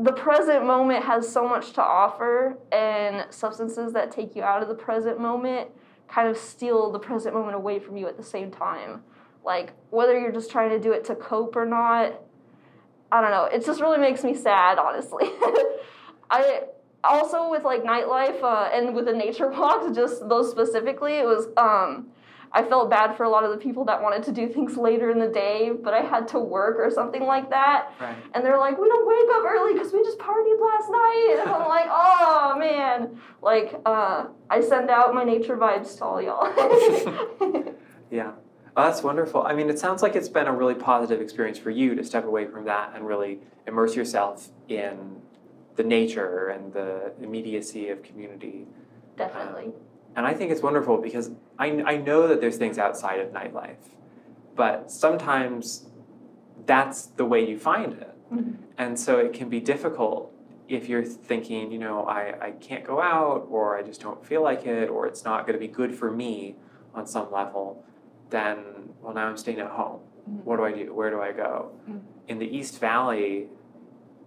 The 0.00 0.12
present 0.12 0.66
moment 0.66 1.04
has 1.04 1.30
so 1.30 1.48
much 1.48 1.72
to 1.74 1.82
offer, 1.82 2.58
and 2.72 3.32
substances 3.32 3.92
that 3.92 4.10
take 4.10 4.34
you 4.34 4.42
out 4.42 4.60
of 4.60 4.68
the 4.68 4.74
present 4.74 5.20
moment 5.20 5.68
kind 6.08 6.28
of 6.28 6.36
steal 6.36 6.90
the 6.90 6.98
present 6.98 7.34
moment 7.34 7.54
away 7.54 7.78
from 7.78 7.96
you 7.96 8.08
at 8.08 8.16
the 8.16 8.24
same 8.24 8.50
time. 8.50 9.02
Like, 9.44 9.72
whether 9.90 10.18
you're 10.18 10.32
just 10.32 10.50
trying 10.50 10.70
to 10.70 10.80
do 10.80 10.92
it 10.92 11.04
to 11.04 11.14
cope 11.14 11.54
or 11.54 11.64
not, 11.64 12.20
I 13.12 13.20
don't 13.20 13.30
know. 13.30 13.44
It 13.44 13.64
just 13.64 13.80
really 13.80 13.98
makes 13.98 14.24
me 14.24 14.34
sad, 14.34 14.78
honestly. 14.78 15.24
I 16.30 16.62
also 17.04 17.50
with 17.50 17.62
like 17.62 17.84
nightlife 17.84 18.42
uh, 18.42 18.70
and 18.72 18.94
with 18.96 19.04
the 19.04 19.12
nature 19.12 19.48
walks, 19.50 19.94
just 19.94 20.28
those 20.28 20.50
specifically, 20.50 21.14
it 21.18 21.26
was. 21.26 21.46
Um, 21.56 22.08
I 22.56 22.62
felt 22.62 22.88
bad 22.88 23.16
for 23.16 23.24
a 23.24 23.28
lot 23.28 23.42
of 23.42 23.50
the 23.50 23.56
people 23.56 23.84
that 23.86 24.00
wanted 24.00 24.22
to 24.24 24.32
do 24.32 24.48
things 24.48 24.76
later 24.76 25.10
in 25.10 25.18
the 25.18 25.28
day, 25.28 25.72
but 25.72 25.92
I 25.92 26.02
had 26.02 26.28
to 26.28 26.38
work 26.38 26.76
or 26.78 26.88
something 26.88 27.24
like 27.24 27.50
that. 27.50 27.90
Right. 28.00 28.16
And 28.32 28.44
they're 28.44 28.58
like, 28.58 28.78
"We 28.78 28.88
don't 28.88 29.06
wake 29.06 29.36
up 29.36 29.44
early 29.44 29.72
because 29.72 29.92
we 29.92 30.04
just 30.04 30.18
partied 30.18 30.60
last 30.60 30.88
night." 30.88 31.38
And 31.40 31.50
I'm 31.50 31.68
like, 31.68 31.86
"Oh 31.90 32.54
man!" 32.56 33.20
Like, 33.42 33.74
uh, 33.84 34.26
I 34.48 34.60
send 34.60 34.88
out 34.88 35.12
my 35.14 35.24
nature 35.24 35.56
vibes 35.56 35.98
to 35.98 36.04
all 36.04 36.22
y'all. 36.22 37.74
yeah. 38.10 38.32
Oh, 38.76 38.84
that's 38.84 39.02
wonderful. 39.02 39.42
I 39.42 39.52
mean, 39.52 39.68
it 39.68 39.78
sounds 39.78 40.02
like 40.02 40.14
it's 40.14 40.28
been 40.28 40.46
a 40.46 40.52
really 40.52 40.74
positive 40.74 41.20
experience 41.20 41.58
for 41.58 41.70
you 41.70 41.96
to 41.96 42.04
step 42.04 42.24
away 42.24 42.46
from 42.46 42.64
that 42.66 42.92
and 42.94 43.06
really 43.06 43.40
immerse 43.66 43.96
yourself 43.96 44.48
in 44.68 45.16
the 45.76 45.84
nature 45.84 46.48
and 46.48 46.72
the 46.72 47.12
immediacy 47.20 47.88
of 47.88 48.02
community. 48.02 48.66
Definitely. 49.16 49.66
Um, 49.66 49.72
and 50.16 50.26
I 50.26 50.34
think 50.34 50.50
it's 50.50 50.62
wonderful 50.62 50.98
because 50.98 51.30
I, 51.58 51.66
I 51.82 51.96
know 51.96 52.28
that 52.28 52.40
there's 52.40 52.56
things 52.56 52.78
outside 52.78 53.20
of 53.20 53.28
nightlife, 53.28 53.76
but 54.54 54.90
sometimes 54.90 55.86
that's 56.66 57.06
the 57.06 57.24
way 57.24 57.48
you 57.48 57.58
find 57.58 57.92
it. 57.94 58.14
Mm-hmm. 58.32 58.52
And 58.78 58.98
so 58.98 59.18
it 59.18 59.32
can 59.32 59.48
be 59.48 59.60
difficult 59.60 60.32
if 60.68 60.88
you're 60.88 61.04
thinking, 61.04 61.70
you 61.70 61.78
know, 61.78 62.04
I, 62.06 62.34
I 62.40 62.50
can't 62.52 62.84
go 62.84 63.00
out 63.00 63.46
or 63.50 63.76
I 63.76 63.82
just 63.82 64.00
don't 64.00 64.24
feel 64.24 64.42
like 64.42 64.66
it 64.66 64.88
or 64.88 65.06
it's 65.06 65.24
not 65.24 65.46
going 65.46 65.58
to 65.58 65.60
be 65.60 65.72
good 65.72 65.94
for 65.94 66.10
me 66.10 66.56
on 66.94 67.06
some 67.06 67.30
level, 67.30 67.84
then, 68.30 68.58
well, 69.02 69.14
now 69.14 69.26
I'm 69.26 69.36
staying 69.36 69.60
at 69.60 69.68
home. 69.70 70.00
Mm-hmm. 70.28 70.38
What 70.38 70.56
do 70.56 70.64
I 70.64 70.72
do? 70.72 70.94
Where 70.94 71.10
do 71.10 71.20
I 71.20 71.32
go? 71.32 71.72
Mm-hmm. 71.82 71.98
In 72.28 72.38
the 72.38 72.46
East 72.46 72.80
Valley, 72.80 73.48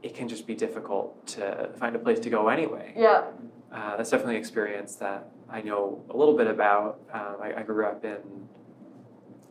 it 0.03 0.13
can 0.13 0.27
just 0.27 0.45
be 0.45 0.53
difficult 0.53 1.25
to 1.27 1.69
find 1.79 1.95
a 1.95 1.99
place 1.99 2.19
to 2.19 2.29
go 2.29 2.49
anyway. 2.49 2.93
Yeah. 2.95 3.23
Uh, 3.71 3.97
that's 3.97 4.09
definitely 4.09 4.35
an 4.35 4.41
experience 4.41 4.95
that 4.95 5.29
I 5.49 5.61
know 5.61 6.03
a 6.09 6.15
little 6.15 6.37
bit 6.37 6.47
about. 6.47 6.99
Um, 7.11 7.35
I, 7.41 7.53
I, 7.57 7.63
grew 7.63 7.85
up 7.85 8.05
in 8.05 8.47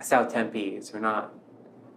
South 0.00 0.33
Tempe, 0.33 0.81
so 0.81 0.98
not 0.98 1.35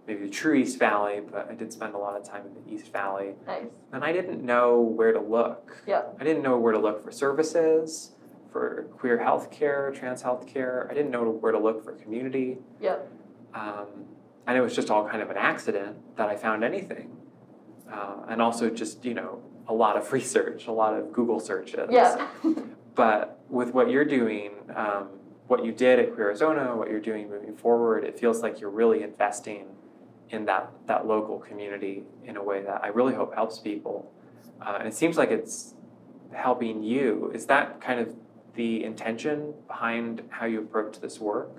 maybe 0.06 0.26
the 0.26 0.30
true 0.30 0.54
East 0.54 0.78
Valley, 0.78 1.20
but 1.20 1.48
I 1.50 1.54
did 1.54 1.72
spend 1.72 1.94
a 1.94 1.98
lot 1.98 2.16
of 2.16 2.28
time 2.28 2.42
in 2.46 2.62
the 2.62 2.74
East 2.74 2.92
Valley. 2.92 3.34
Nice. 3.46 3.64
And 3.92 4.04
I 4.04 4.12
didn't 4.12 4.44
know 4.44 4.80
where 4.80 5.12
to 5.12 5.20
look. 5.20 5.82
Yeah. 5.86 6.02
I 6.20 6.24
didn't 6.24 6.42
know 6.42 6.58
where 6.58 6.72
to 6.72 6.78
look 6.78 7.02
for 7.02 7.10
services, 7.10 8.12
for 8.52 8.86
queer 8.98 9.18
health 9.22 9.50
care, 9.50 9.90
trans 9.94 10.20
health 10.20 10.46
care. 10.46 10.88
I 10.90 10.94
didn't 10.94 11.10
know 11.10 11.30
where 11.30 11.52
to 11.52 11.58
look 11.58 11.82
for 11.84 11.92
community. 11.92 12.58
Yeah. 12.80 12.96
Um, 13.54 13.86
and 14.46 14.58
it 14.58 14.60
was 14.60 14.74
just 14.74 14.90
all 14.90 15.08
kind 15.08 15.22
of 15.22 15.30
an 15.30 15.36
accident 15.38 16.16
that 16.16 16.28
I 16.28 16.36
found 16.36 16.64
anything 16.64 17.16
uh, 17.92 18.14
and 18.28 18.40
also 18.40 18.70
just 18.70 19.04
you 19.04 19.14
know 19.14 19.42
a 19.70 19.72
lot 19.72 19.96
of 19.96 20.12
research, 20.18 20.66
a 20.66 20.72
lot 20.72 20.92
of 20.92 21.12
Google 21.12 21.40
searches. 21.40 21.88
Yeah. 21.90 22.28
but 22.94 23.40
with 23.48 23.72
what 23.72 23.90
you're 23.90 24.04
doing, 24.04 24.50
um, 24.76 25.08
what 25.46 25.64
you 25.64 25.72
did 25.72 25.98
at 25.98 26.12
Queerizona, 26.12 26.76
what 26.76 26.90
you're 26.90 27.00
doing 27.00 27.30
moving 27.30 27.56
forward, 27.56 28.04
it 28.04 28.18
feels 28.18 28.42
like 28.42 28.60
you're 28.60 28.70
really 28.70 29.02
investing 29.02 29.66
in 30.28 30.44
that 30.44 30.70
that 30.86 31.06
local 31.06 31.38
community 31.38 32.04
in 32.24 32.36
a 32.36 32.42
way 32.42 32.62
that 32.62 32.84
I 32.84 32.88
really 32.88 33.14
hope 33.14 33.34
helps 33.34 33.58
people. 33.58 34.12
Uh, 34.60 34.76
and 34.78 34.86
it 34.86 34.94
seems 34.94 35.16
like 35.16 35.30
it's 35.30 35.74
helping 36.32 36.82
you. 36.82 37.32
Is 37.34 37.46
that 37.46 37.80
kind 37.80 37.98
of 37.98 38.14
the 38.54 38.84
intention 38.84 39.54
behind 39.66 40.22
how 40.28 40.46
you 40.46 40.60
approach 40.60 41.00
this 41.00 41.18
work? 41.18 41.50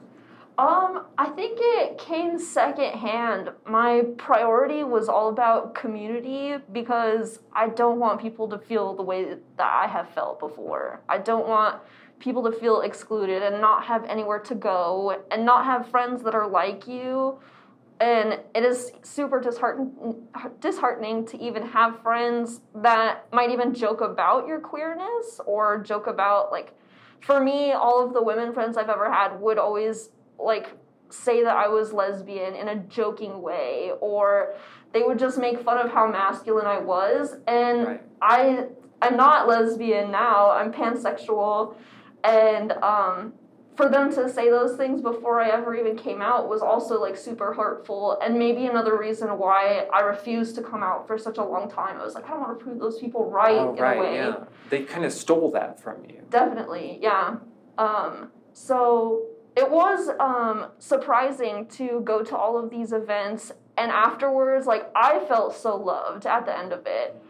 Um, 0.62 1.08
I 1.17 1.30
think 1.30 1.58
it 1.60 1.97
came 1.97 2.38
secondhand. 2.38 3.50
My 3.65 4.04
priority 4.17 4.84
was 4.84 5.10
all 5.10 5.30
about 5.30 5.74
community 5.74 6.58
because 6.71 7.39
I 7.52 7.69
don't 7.69 7.97
want 7.97 8.21
people 8.21 8.47
to 8.50 8.60
feel 8.60 8.93
the 8.95 9.02
way 9.02 9.24
that 9.26 9.39
I 9.60 9.88
have 9.88 10.13
felt 10.13 10.39
before. 10.39 11.02
I 11.10 11.17
don't 11.17 11.47
want 11.47 11.82
people 12.19 12.43
to 12.43 12.52
feel 12.52 12.82
excluded 12.82 13.41
and 13.41 13.60
not 13.60 13.86
have 13.86 14.06
anywhere 14.06 14.38
to 14.38 14.54
go 14.54 15.19
and 15.32 15.43
not 15.43 15.65
have 15.65 15.89
friends 15.89 16.21
that 16.21 16.36
are 16.36 16.47
like 16.47 16.88
you. 16.88 17.39
And 18.00 18.39
it 18.54 18.63
is 18.63 18.91
super 19.02 19.41
dishearten- 19.41 20.28
disheartening 20.60 21.26
to 21.26 21.41
even 21.41 21.65
have 21.69 22.04
friends 22.04 22.62
that 22.76 23.26
might 23.34 23.50
even 23.50 23.74
joke 23.74 24.02
about 24.02 24.45
your 24.45 24.60
queerness 24.60 25.41
or 25.47 25.80
joke 25.80 26.06
about, 26.06 26.52
like, 26.52 26.76
for 27.19 27.39
me, 27.39 27.71
all 27.71 28.06
of 28.06 28.13
the 28.13 28.21
women 28.21 28.54
friends 28.54 28.78
I've 28.78 28.89
ever 28.89 29.12
had 29.12 29.39
would 29.39 29.58
always 29.58 30.10
like 30.43 30.75
say 31.10 31.43
that 31.43 31.56
I 31.56 31.67
was 31.67 31.91
lesbian 31.91 32.56
in 32.56 32.69
a 32.69 32.75
joking 32.75 33.41
way 33.41 33.91
or 33.99 34.56
they 34.93 35.04
would 35.04 35.19
just 35.19 35.38
make 35.38 35.62
fun 35.62 35.77
of 35.77 35.91
how 35.91 36.10
masculine 36.10 36.67
I 36.67 36.80
was 36.80 37.36
and 37.47 37.88
right. 37.88 38.01
I 38.21 38.65
I'm 39.01 39.17
not 39.17 39.47
lesbian 39.47 40.12
now 40.12 40.51
I'm 40.51 40.71
pansexual 40.71 41.75
and 42.23 42.71
um, 42.73 43.34
for 43.75 43.89
them 43.89 44.13
to 44.13 44.30
say 44.30 44.49
those 44.49 44.77
things 44.77 45.01
before 45.01 45.41
I 45.41 45.49
ever 45.49 45.75
even 45.75 45.95
came 45.95 46.21
out 46.21 46.47
was 46.47 46.62
also 46.62 47.01
like 47.01 47.17
super 47.17 47.54
hurtful 47.54 48.19
and 48.23 48.38
maybe 48.38 48.65
another 48.67 48.97
reason 48.97 49.30
why 49.38 49.88
I 49.93 50.01
refused 50.01 50.56
to 50.56 50.62
come 50.62 50.84
out 50.84 51.08
for 51.08 51.17
such 51.17 51.38
a 51.38 51.43
long 51.43 51.69
time. 51.69 51.97
I 51.97 52.04
was 52.04 52.13
like, 52.13 52.25
I 52.25 52.30
don't 52.30 52.41
want 52.41 52.60
to 52.60 52.63
prove 52.63 52.80
those 52.80 52.99
people 52.99 53.30
right 53.30 53.58
oh, 53.58 53.73
in 53.73 53.82
right, 53.82 53.97
a 53.97 54.01
way. 54.01 54.15
Yeah. 54.15 54.43
They 54.69 54.84
kind 54.84 55.04
of 55.04 55.12
stole 55.12 55.51
that 55.51 55.82
from 55.82 56.06
you. 56.06 56.21
Definitely, 56.30 56.99
yeah. 57.01 57.38
Um, 57.77 58.32
so 58.54 59.25
it 59.55 59.69
was 59.69 60.09
um, 60.19 60.71
surprising 60.79 61.67
to 61.67 62.01
go 62.01 62.23
to 62.23 62.35
all 62.35 62.57
of 62.57 62.69
these 62.69 62.93
events 62.93 63.51
and 63.77 63.91
afterwards 63.91 64.65
like 64.65 64.89
i 64.95 65.19
felt 65.27 65.55
so 65.55 65.75
loved 65.75 66.25
at 66.25 66.45
the 66.45 66.57
end 66.57 66.73
of 66.73 66.85
it. 66.85 67.21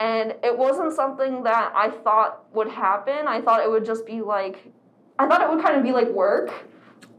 And 0.00 0.36
it 0.44 0.56
wasn't 0.56 0.92
something 0.92 1.42
that 1.42 1.72
i 1.74 1.90
thought 1.90 2.44
would 2.54 2.68
happen. 2.68 3.26
I 3.26 3.40
thought 3.40 3.62
it 3.62 3.70
would 3.70 3.84
just 3.84 4.06
be 4.06 4.20
like 4.20 4.72
i 5.18 5.26
thought 5.26 5.40
it 5.42 5.48
would 5.50 5.64
kind 5.64 5.76
of 5.76 5.82
be 5.82 5.92
like 5.92 6.08
work. 6.08 6.52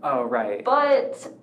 Oh 0.04 0.24
right. 0.24 0.64
But 0.64 1.34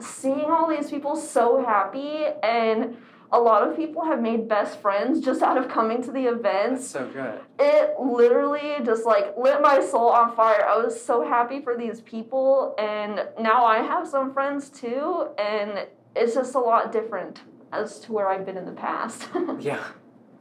seeing 0.00 0.50
all 0.50 0.68
these 0.68 0.90
people 0.90 1.16
so 1.16 1.64
happy 1.64 2.26
and 2.42 2.96
a 3.32 3.40
lot 3.40 3.66
of 3.66 3.74
people 3.74 4.04
have 4.04 4.20
made 4.20 4.46
best 4.46 4.78
friends 4.80 5.20
just 5.20 5.40
out 5.42 5.56
of 5.56 5.68
coming 5.68 6.02
to 6.02 6.12
the 6.12 6.26
events. 6.26 6.92
That's 6.92 7.06
so 7.06 7.08
good. 7.08 7.40
It 7.58 7.94
literally 7.98 8.84
just 8.84 9.06
like 9.06 9.36
lit 9.38 9.62
my 9.62 9.80
soul 9.80 10.10
on 10.10 10.36
fire. 10.36 10.64
I 10.66 10.76
was 10.76 11.02
so 11.02 11.26
happy 11.26 11.62
for 11.62 11.76
these 11.76 12.02
people, 12.02 12.74
and 12.78 13.26
now 13.40 13.64
I 13.64 13.78
have 13.78 14.06
some 14.06 14.34
friends 14.34 14.68
too, 14.68 15.28
and 15.38 15.86
it's 16.14 16.34
just 16.34 16.54
a 16.54 16.60
lot 16.60 16.92
different 16.92 17.40
as 17.72 17.98
to 18.00 18.12
where 18.12 18.28
I've 18.28 18.44
been 18.44 18.58
in 18.58 18.66
the 18.66 18.72
past. 18.72 19.28
yeah. 19.60 19.82